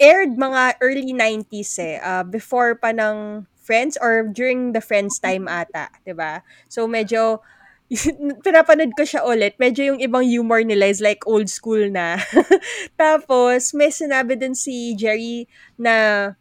[0.02, 2.02] aired mga early 90s eh.
[2.02, 6.42] Uh, before pa ng Friends or during the Friends time ata, 'di ba?
[6.74, 7.46] So medyo
[8.46, 9.62] pinapanood ko siya ulit.
[9.62, 12.18] Medyo yung ibang humor nila is like old school na.
[13.02, 15.46] Tapos may sinabi din si Jerry
[15.78, 16.34] na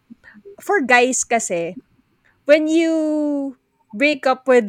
[0.56, 1.76] for guys kasi
[2.44, 3.56] when you
[3.94, 4.66] break up with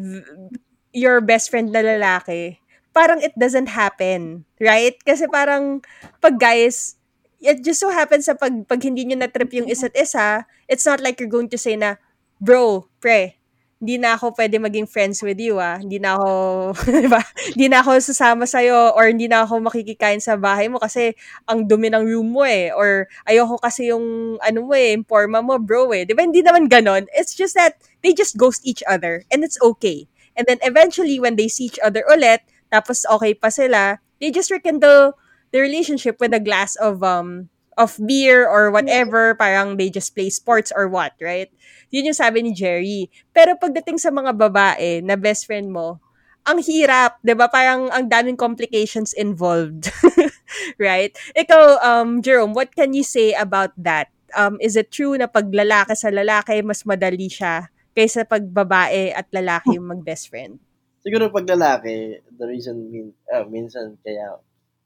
[0.94, 2.58] your best friend na lalaki,
[2.94, 4.96] parang it doesn't happen, right?
[5.04, 5.82] Kasi parang
[6.22, 6.96] pag guys,
[7.42, 11.02] it just so happens sa pag, pag hindi nyo na-trip yung isa't isa, it's not
[11.02, 11.98] like you're going to say na,
[12.40, 13.36] bro, pre,
[13.84, 15.76] hindi na ako pwede maging friends with you, ah.
[15.76, 16.32] Hindi na ako,
[17.04, 17.20] di ba?
[17.52, 21.12] Hindi na ako sasama sa'yo or hindi na ako makikikain sa bahay mo kasi
[21.52, 22.72] ang dumi ng room mo eh.
[22.72, 26.08] Or ayoko kasi yung, ano mo eh, informa mo, bro eh.
[26.08, 26.24] Di ba?
[26.24, 27.12] Hindi naman ganon.
[27.12, 30.08] It's just that they just ghost each other and it's okay.
[30.40, 32.42] And then eventually, when they see each other ulit,
[32.72, 35.20] tapos okay pa sila, they just rekindle
[35.54, 40.30] the relationship with a glass of um of beer or whatever, parang they just play
[40.30, 41.50] sports or what, right?
[41.94, 43.10] Yun yung sabi ni Jerry.
[43.32, 46.02] Pero pagdating sa mga babae na best friend mo,
[46.44, 47.48] ang hirap, 'di ba?
[47.48, 49.88] Parang ang daming complications involved.
[50.82, 51.16] right?
[51.36, 54.12] Ikaw um Jerome, what can you say about that?
[54.36, 59.16] Um is it true na pag lalaki sa lalaki mas madali siya kaysa pag babae
[59.16, 60.60] at lalaki yung mag-best friend?
[61.04, 64.40] Siguro pag lalaki, the reason min, uh, minsan kaya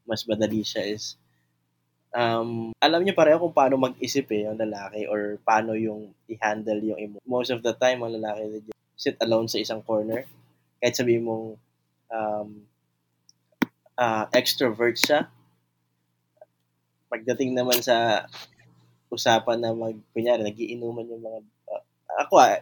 [0.06, 1.17] mas madali siya is
[2.17, 6.97] um, alam niyo pareho kung paano mag-isip eh, yung lalaki or paano yung i-handle yung
[6.97, 7.17] emo.
[7.30, 8.65] Most of the time, ang lalaki,
[8.97, 10.25] sit alone sa isang corner.
[10.82, 11.53] Kahit sabihin mong
[12.10, 12.49] um,
[13.93, 15.30] uh, extrovert siya.
[17.08, 18.25] Pagdating naman sa
[19.13, 21.39] usapan na mag, kunyari, nagiinuman yung mga,
[21.71, 21.84] uh,
[22.25, 22.60] ako ah,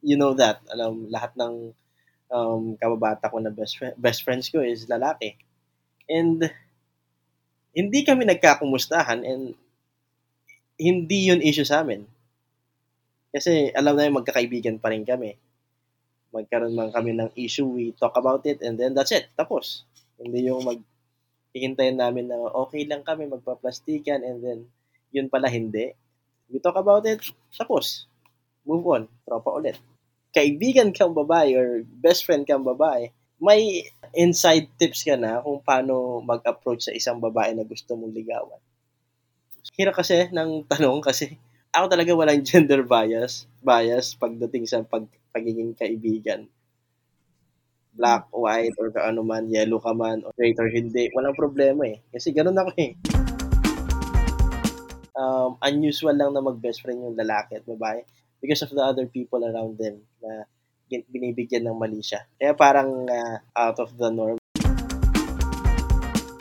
[0.00, 1.74] you know that, alam, lahat ng
[2.32, 5.36] um, kababata ko na best, best friends ko is lalaki.
[6.08, 6.48] And,
[7.70, 9.54] hindi kami nagkakumustahan and
[10.80, 12.08] hindi yun issue sa amin.
[13.30, 15.38] Kasi alam namin magkakaibigan pa rin kami.
[16.34, 19.30] Magkaroon man kami ng issue, we talk about it and then that's it.
[19.38, 19.86] Tapos.
[20.20, 20.80] Hindi yung mag
[21.56, 24.58] hihintayin namin na okay lang kami, magpaplastikan and then
[25.10, 25.94] yun pala hindi.
[26.50, 27.22] We talk about it,
[27.54, 28.06] tapos.
[28.66, 29.02] Move on.
[29.22, 29.78] Tropa ulit.
[30.30, 36.20] Kaibigan kang babae or best friend kang babae, may inside tips ka na kung paano
[36.20, 38.60] mag-approach sa isang babae na gusto mong ligawan.
[39.72, 41.40] Hirap kasi ng tanong kasi
[41.72, 46.44] ako talaga walang gender bias, bias pagdating sa pag, pagiging kaibigan.
[47.90, 51.98] Black, white, or ano man, yellow ka man, or straight or hindi, walang problema eh.
[52.14, 52.94] Kasi ganun ako eh.
[55.20, 58.06] Um, unusual lang na mag-best friend yung lalaki at babae
[58.40, 60.48] because of the other people around them na
[60.90, 62.26] binibigyan ng mali siya.
[62.34, 64.40] Kaya parang uh, out of the norm.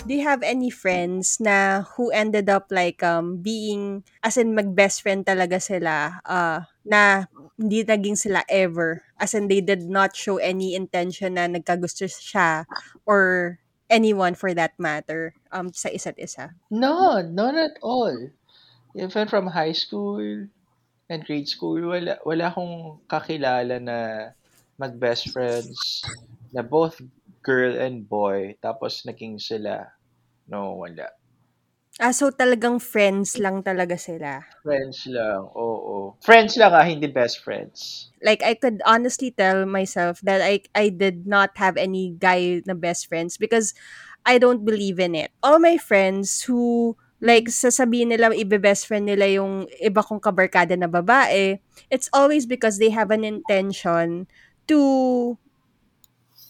[0.09, 5.05] Do you have any friends na who ended up like um being as in mag-best
[5.05, 7.29] friend talaga sila uh na
[7.61, 12.65] hindi naging sila ever as in they did not show any intention na nagkagusto siya
[13.05, 16.57] or anyone for that matter um sa isa't isa?
[16.73, 18.33] No, not at all.
[18.97, 20.49] Even from high school
[21.09, 23.97] and grade school, wala, wala akong kakilala na
[24.79, 25.77] mag-best friends
[26.55, 26.97] na both
[27.45, 29.91] girl and boy tapos naging sila.
[30.49, 31.11] No, wala.
[31.99, 34.47] Ah, so talagang friends lang talaga sila.
[34.63, 36.15] Friends lang, oo.
[36.23, 38.07] Friends lang ah, hindi best friends.
[38.23, 42.75] Like I could honestly tell myself that I I did not have any guy na
[42.75, 43.75] best friends because
[44.23, 45.31] I don't believe in it.
[45.43, 50.87] All my friends who like sasabihin nila ibe-best friend nila yung iba kong kabarkada na
[50.87, 51.59] babae,
[51.91, 54.27] it's always because they have an intention
[54.69, 55.37] to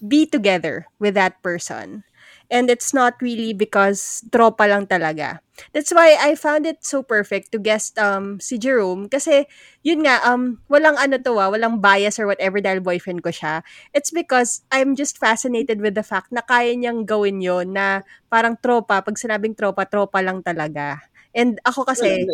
[0.05, 2.03] be together with that person.
[2.49, 5.38] And it's not really because tropa lang talaga.
[5.69, 9.45] That's why I found it so perfect to guest um si Jerome kasi
[9.86, 13.61] yun nga um walang ano to ah, walang bias or whatever dahil boyfriend ko siya.
[13.93, 18.01] It's because I'm just fascinated with the fact na kaya niyang gawin yon na
[18.34, 21.05] parang tropa, pag sinabing tropa, tropa lang talaga.
[21.38, 22.26] And ako kasi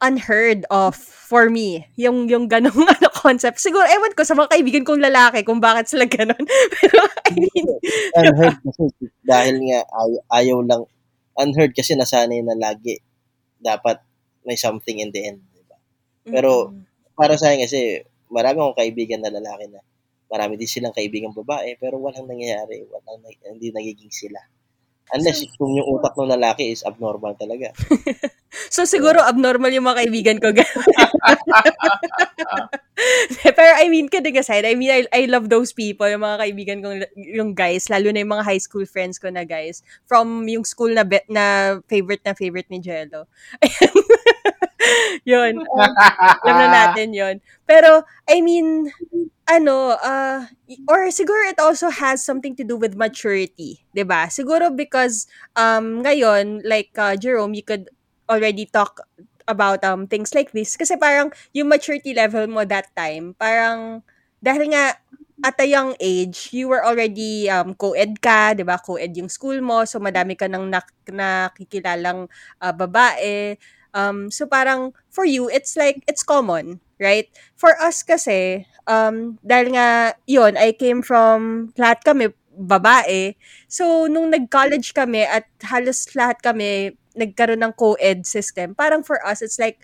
[0.00, 4.84] unheard of for me yung yung ganong ano concept siguro ewan ko sa mga kaibigan
[4.84, 6.40] kong lalaki kung bakit sila ganon
[6.80, 7.66] pero I mean
[8.18, 8.84] unheard kasi
[9.22, 10.82] dahil nga ay, ayaw lang
[11.38, 12.98] unheard kasi nasanay na lagi
[13.60, 14.00] dapat
[14.48, 15.76] may something in the end diba?
[16.24, 17.14] pero mm-hmm.
[17.14, 18.00] para sa akin kasi,
[18.32, 19.84] marami akong kaibigan na lalaki na
[20.30, 23.18] marami din silang kaibigang babae, pero walang nangyayari, walang,
[23.50, 24.38] hindi nagiging sila.
[25.10, 27.74] Unless kung yung utak ng lalaki is abnormal talaga.
[28.50, 30.50] So, siguro abnormal yung mga kaibigan ko.
[33.46, 36.78] Pero I mean, kidding aside, I mean, I, I love those people, yung mga kaibigan
[36.82, 40.66] ko, yung guys, lalo na yung mga high school friends ko na guys, from yung
[40.66, 43.30] school na, be, na favorite na favorite ni Jello.
[45.28, 45.60] yun.
[45.70, 45.92] Um,
[46.44, 47.36] alam na natin yun.
[47.68, 48.90] Pero, I mean,
[49.48, 50.46] ano, uh,
[50.88, 54.30] or siguro it also has something to do with maturity, ba?
[54.30, 55.26] Siguro because
[55.58, 57.90] um ngayon like uh, Jerome, you could
[58.30, 59.02] already talk
[59.50, 64.02] about um things like this kasi parang yung maturity level mo that time, parang
[64.40, 64.96] dahil nga
[65.40, 68.76] at a young age, you were already um, co-ed ka, 'di ba?
[68.80, 72.28] Co-ed yung school mo, so madami ka nang nak- nakikilalang
[72.60, 73.56] uh, babae.
[73.94, 77.26] Um, so parang for you, it's like it's common, right?
[77.56, 79.88] For us kasi, um, dahil nga
[80.26, 83.34] yun, I came from lahat kami babae.
[83.66, 89.42] So nung nag-college kami at halos lahat kami nagkaroon ng co-ed system, parang for us,
[89.42, 89.82] it's like,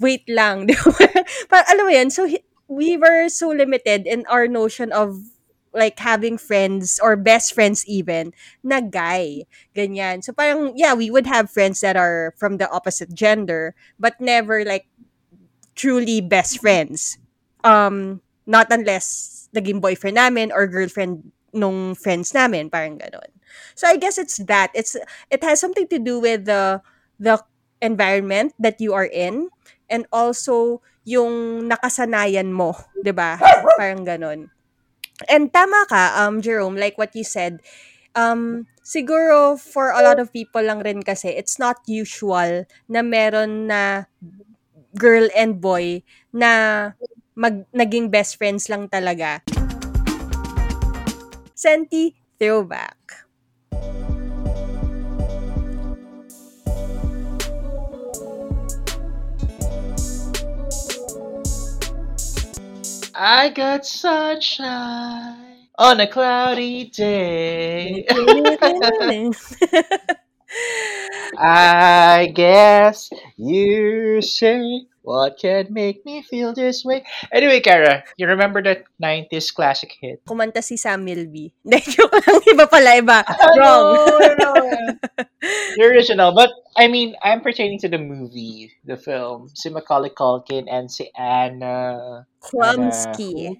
[0.00, 0.68] wait lang.
[1.50, 2.26] parang, alam mo yan, so
[2.68, 5.22] we were so limited in our notion of
[5.76, 8.32] like having friends or best friends even
[8.64, 9.44] na guy.
[9.76, 10.24] Ganyan.
[10.24, 14.64] So parang, yeah, we would have friends that are from the opposite gender, but never
[14.64, 14.88] like
[15.74, 17.18] truly best friends.
[17.64, 23.30] Um, not unless naging boyfriend namin or girlfriend nung friends namin, parang ganon.
[23.74, 24.70] So I guess it's that.
[24.74, 24.96] It's
[25.30, 26.82] it has something to do with the
[27.18, 27.42] the
[27.80, 29.48] environment that you are in
[29.90, 33.38] and also yung nakasanayan mo, 'di ba?
[33.78, 34.50] Parang ganon.
[35.24, 37.64] And tama ka, um Jerome, like what you said,
[38.12, 43.66] um siguro for a lot of people lang rin kasi it's not usual na meron
[43.72, 44.04] na
[44.96, 46.92] girl and boy na
[47.36, 49.40] mag naging best friends lang talaga.
[51.56, 53.25] Senti throwback.
[63.16, 68.04] I got sunshine on a cloudy day.
[71.40, 73.08] I guess
[73.40, 77.06] you say what can make me feel this way?
[77.32, 80.20] Anyway, Kara, you remember that 90s classic hit?
[80.26, 81.54] Kumanta si Sam Milby.
[81.64, 82.42] Hindi, joke lang.
[82.42, 83.22] Iba pala, iba.
[83.56, 83.96] Wrong.
[84.02, 84.50] no, no.
[85.78, 86.34] the original.
[86.34, 89.50] But, I mean, I'm pertaining to the movie, the film.
[89.54, 92.26] Si Macaulay Culkin and si Anna...
[92.42, 93.56] Klumsky.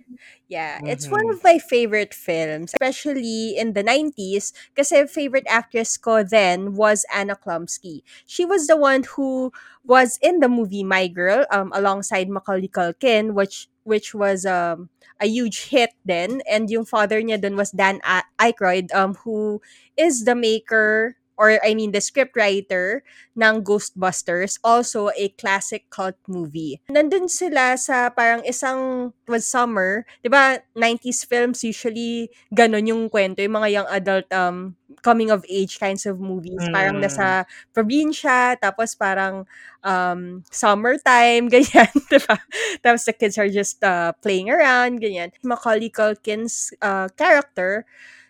[0.48, 0.86] Yeah, Mhm.
[0.86, 6.22] it's one of my favorite films, especially in the 90s, because kasi favorite actress ko
[6.22, 8.02] then was Anna Klumsky.
[8.26, 9.50] She was the one who
[9.84, 14.90] was in the movie My Girl um alongside Macaulay Culkin which which was um
[15.20, 17.98] a huge hit then and yung father niya dun was Dan
[18.38, 19.60] Aykroyd um who
[19.96, 23.00] is the maker or I mean the scriptwriter
[23.36, 26.80] ng Ghostbusters, also a classic cult movie.
[26.90, 30.58] Nandun sila sa parang isang was summer, 'di ba?
[30.74, 36.06] 90s films usually ganon yung kwento, yung mga young adult um coming of age kinds
[36.06, 36.70] of movies.
[36.72, 37.04] Parang Mm.
[37.04, 39.44] nasa probinsya, tapos parang
[39.84, 42.36] um summertime, ganyan, 'di ba?
[42.82, 45.30] Tapos the kids are just uh, playing around, ganyan.
[45.44, 47.84] Macaulay Culkin's uh, character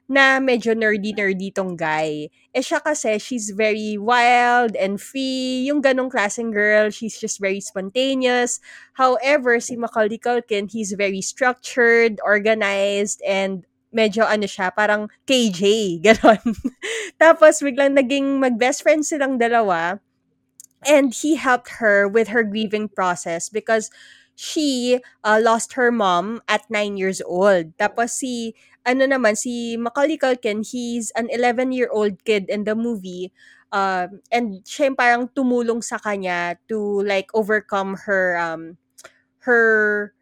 [0.07, 2.31] na medyo nerdy-nerdy tong guy.
[2.55, 5.67] Eh siya kasi, she's very wild and free.
[5.67, 8.63] Yung ganong klaseng girl, she's just very spontaneous.
[8.95, 15.63] However, si Macaulay Culkin, he's very structured, organized, and medyo ano siya, parang KJ,
[16.07, 16.55] ganon.
[17.19, 19.99] Tapos, biglang naging mag-best friend silang dalawa.
[20.87, 23.91] And he helped her with her grieving process because
[24.37, 27.73] she uh, lost her mom at 9 years old.
[27.81, 28.55] Tapos si
[28.87, 33.35] ano naman, si Macaulay Culkin, he's an 11-year-old kid in the movie.
[33.75, 38.79] Um, and siya yung parang tumulong sa kanya to like overcome her um,
[39.43, 40.15] her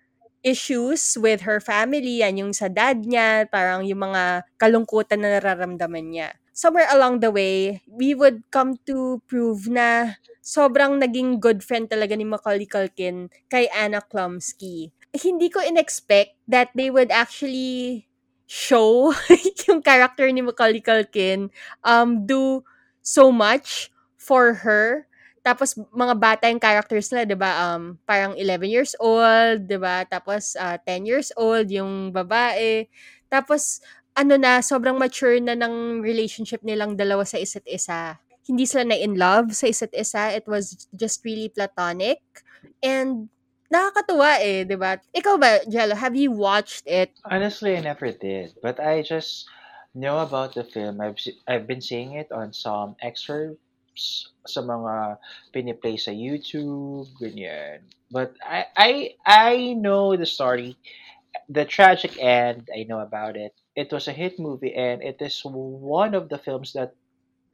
[0.44, 6.06] issues with her family, yan yung sa dad niya, parang yung mga kalungkutan na nararamdaman
[6.12, 6.30] niya.
[6.54, 12.14] Somewhere along the way, we would come to prove na sobrang naging good friend talaga
[12.14, 14.94] ni Macaulay Culkin kay Anna Klumsky.
[15.10, 18.06] Hindi ko in-expect that they would actually
[18.46, 19.10] show
[19.66, 21.50] yung character ni Macaulay Culkin
[21.82, 22.62] um, do
[23.02, 25.10] so much for her.
[25.42, 27.50] Tapos, mga bata yung characters nila, di ba?
[27.66, 30.06] Um, parang 11 years old, di ba?
[30.08, 32.88] Tapos, uh, 10 years old, yung babae.
[33.28, 33.84] Tapos,
[34.14, 38.18] ano na, sobrang mature na ng relationship nilang dalawa sa isa't isa.
[38.46, 40.30] Hindi sila na in love sa isa't isa.
[40.34, 42.22] It was just really platonic.
[42.78, 43.28] And,
[43.74, 45.02] nakakatuwa eh, 'di ba?
[45.10, 47.10] Ikaw ba, Jello, have you watched it?
[47.26, 49.50] Honestly, I never did, but I just
[49.94, 51.02] know about the film.
[51.02, 51.18] I've
[51.50, 55.18] I've been seeing it on some excerpts sa mga
[55.50, 57.82] piniplay sa YouTube, ganyan.
[58.14, 58.90] But I I
[59.26, 60.78] I know the story,
[61.50, 62.70] the tragic end.
[62.70, 63.56] I know about it.
[63.76, 66.94] It was a hit movie, and it is one of the films that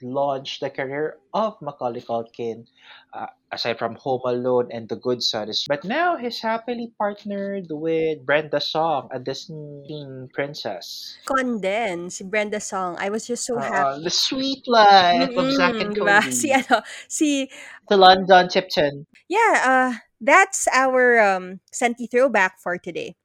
[0.03, 2.67] launched the career of Macaulay Culkin,
[3.13, 5.51] uh, aside from Home Alone and The Good Son.
[5.69, 11.17] But now he's happily partnered with Brenda Song, a Disney princess.
[11.27, 12.97] Conden, si Brenda Song.
[12.99, 14.05] I was just so Uh, happy.
[14.05, 16.21] the sweet life of Zack and Mm, 'di ba?
[16.23, 16.31] Cody.
[16.41, 17.49] Si ano, si
[17.89, 19.07] The London Tipton.
[19.29, 23.17] Yeah, uh that's our um Senti throwback for today.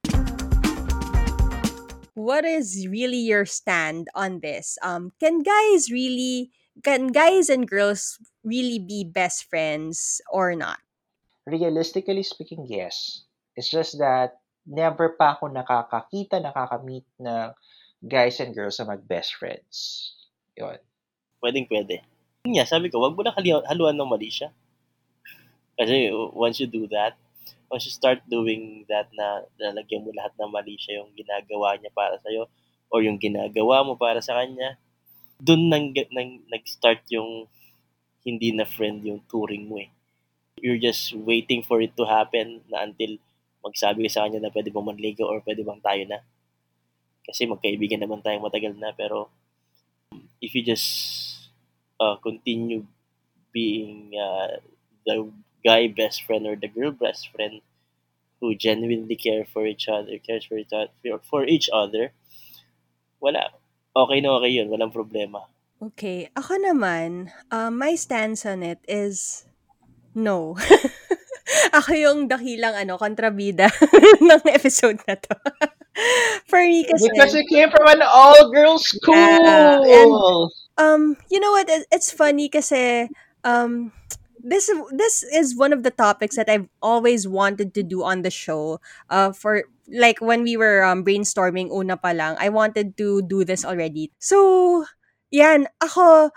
[2.25, 4.81] What is really your stand on this?
[4.81, 6.49] Um can guys really
[6.81, 10.81] can guys and girls really be best friends or not?
[11.45, 13.29] Realistically speaking, yes.
[13.53, 17.53] It's just that never pa ako nakakakita, nakakamit ng
[18.01, 20.09] guys and girls na mag-best friends.
[20.57, 20.81] Yun.
[21.45, 22.01] Pwedeng pwede.
[22.49, 24.49] Yun nga, sabi ko, wag mo na haluan ng mali siya.
[25.77, 27.13] Kasi once you do that,
[27.75, 31.91] once you start doing that na lalagyan mo lahat ng mali siya yung ginagawa niya
[31.91, 32.47] para sa'yo
[32.87, 34.79] or yung ginagawa mo para sa kanya,
[35.43, 37.51] dun nang, nang, nag-start yung
[38.23, 39.91] hindi na friend yung touring mo eh.
[40.55, 43.19] You're just waiting for it to happen na until
[43.59, 46.23] magsabi ka sa kanya na pwede bang manligaw or pwede bang tayo na.
[47.27, 49.27] Kasi magkaibigan naman tayong matagal na pero
[50.39, 50.87] if you just
[51.99, 52.87] uh, continue
[53.51, 54.63] being uh,
[55.03, 55.27] the
[55.65, 57.65] guy best friend or the girl best friend
[58.39, 60.93] who genuinely care for each other, cares for each other,
[61.25, 62.13] for each other,
[63.17, 63.49] wala.
[63.95, 64.69] Okay na okay yun.
[64.69, 65.49] Walang problema.
[65.81, 69.43] Okay, ako naman, uh, my stance on it is
[70.13, 70.53] no.
[71.77, 73.71] ako yung dakilang ano, kontrabida
[74.23, 75.35] ng episode na to.
[76.51, 79.15] For me kasi, Because it came from an all-girls school!
[79.15, 81.01] Yeah, and- um,
[81.31, 81.71] you know what?
[81.71, 83.07] it- It's funny kasi
[83.47, 83.95] um,
[84.45, 88.29] this this is one of the topics that I've always wanted to do on the
[88.29, 88.77] show.
[89.09, 93.41] Uh, for like when we were um, brainstorming una pa lang, I wanted to do
[93.41, 94.13] this already.
[94.21, 94.85] So,
[95.33, 96.29] yan, ako,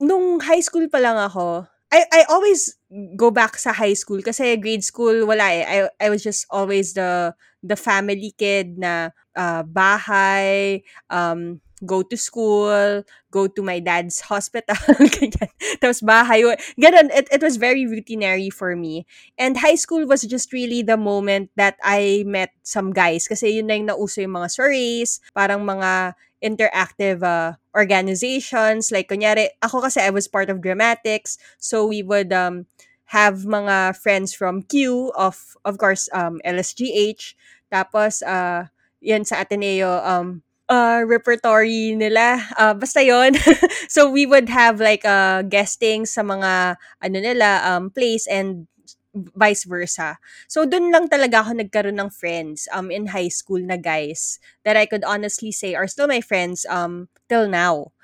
[0.00, 2.74] nung high school pa lang ako, I, I always
[3.14, 5.62] go back sa high school kasi grade school wala eh.
[5.62, 10.80] I, I was just always the the family kid na uh, bahay,
[11.12, 14.76] um, go to school, go to my dad's hospital,
[15.16, 15.50] ganyan.
[15.78, 16.42] Tapos bahay.
[16.80, 19.06] Ganun, it, it was very routinary for me.
[19.38, 23.28] And high school was just really the moment that I met some guys.
[23.28, 26.14] Kasi yun na yung nauso yung mga stories, parang mga
[26.44, 28.92] interactive uh, organizations.
[28.92, 31.40] Like, kunyari, ako kasi I was part of dramatics.
[31.56, 32.68] So, we would um,
[33.16, 37.34] have mga friends from Q, of, of course, um, LSGH.
[37.72, 38.68] Tapos, uh,
[39.00, 42.40] yan sa Ateneo, um, uh, repertory nila.
[42.56, 43.34] Uh, basta yon
[43.88, 48.66] so, we would have like uh, guesting sa mga, ano nila, um, plays and
[49.14, 50.18] vice versa.
[50.48, 54.76] So, dun lang talaga ako nagkaroon ng friends um, in high school na guys that
[54.76, 57.94] I could honestly say are still my friends um, till now.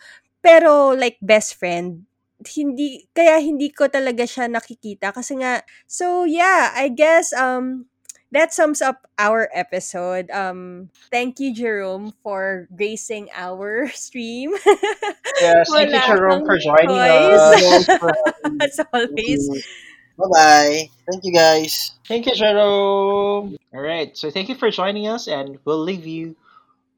[0.42, 2.06] Pero, like, best friend,
[2.56, 7.89] hindi, kaya hindi ko talaga siya nakikita kasi nga, so yeah, I guess, um,
[8.32, 10.30] that sums up our episode.
[10.30, 14.52] Um, thank you, Jerome, for gracing our stream.
[15.40, 17.88] Yes, thank you, Jerome, for joining choice.
[17.88, 17.88] us.
[18.60, 19.50] As always.
[20.18, 20.88] Bye-bye.
[21.10, 21.92] Thank you, guys.
[22.06, 23.56] Thank you, Jerome.
[23.72, 26.36] All right, so thank you for joining us, and we'll leave you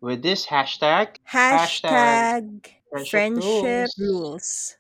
[0.01, 3.95] with this hashtag Hashtag Friendship friendship rules.
[3.99, 4.77] rules.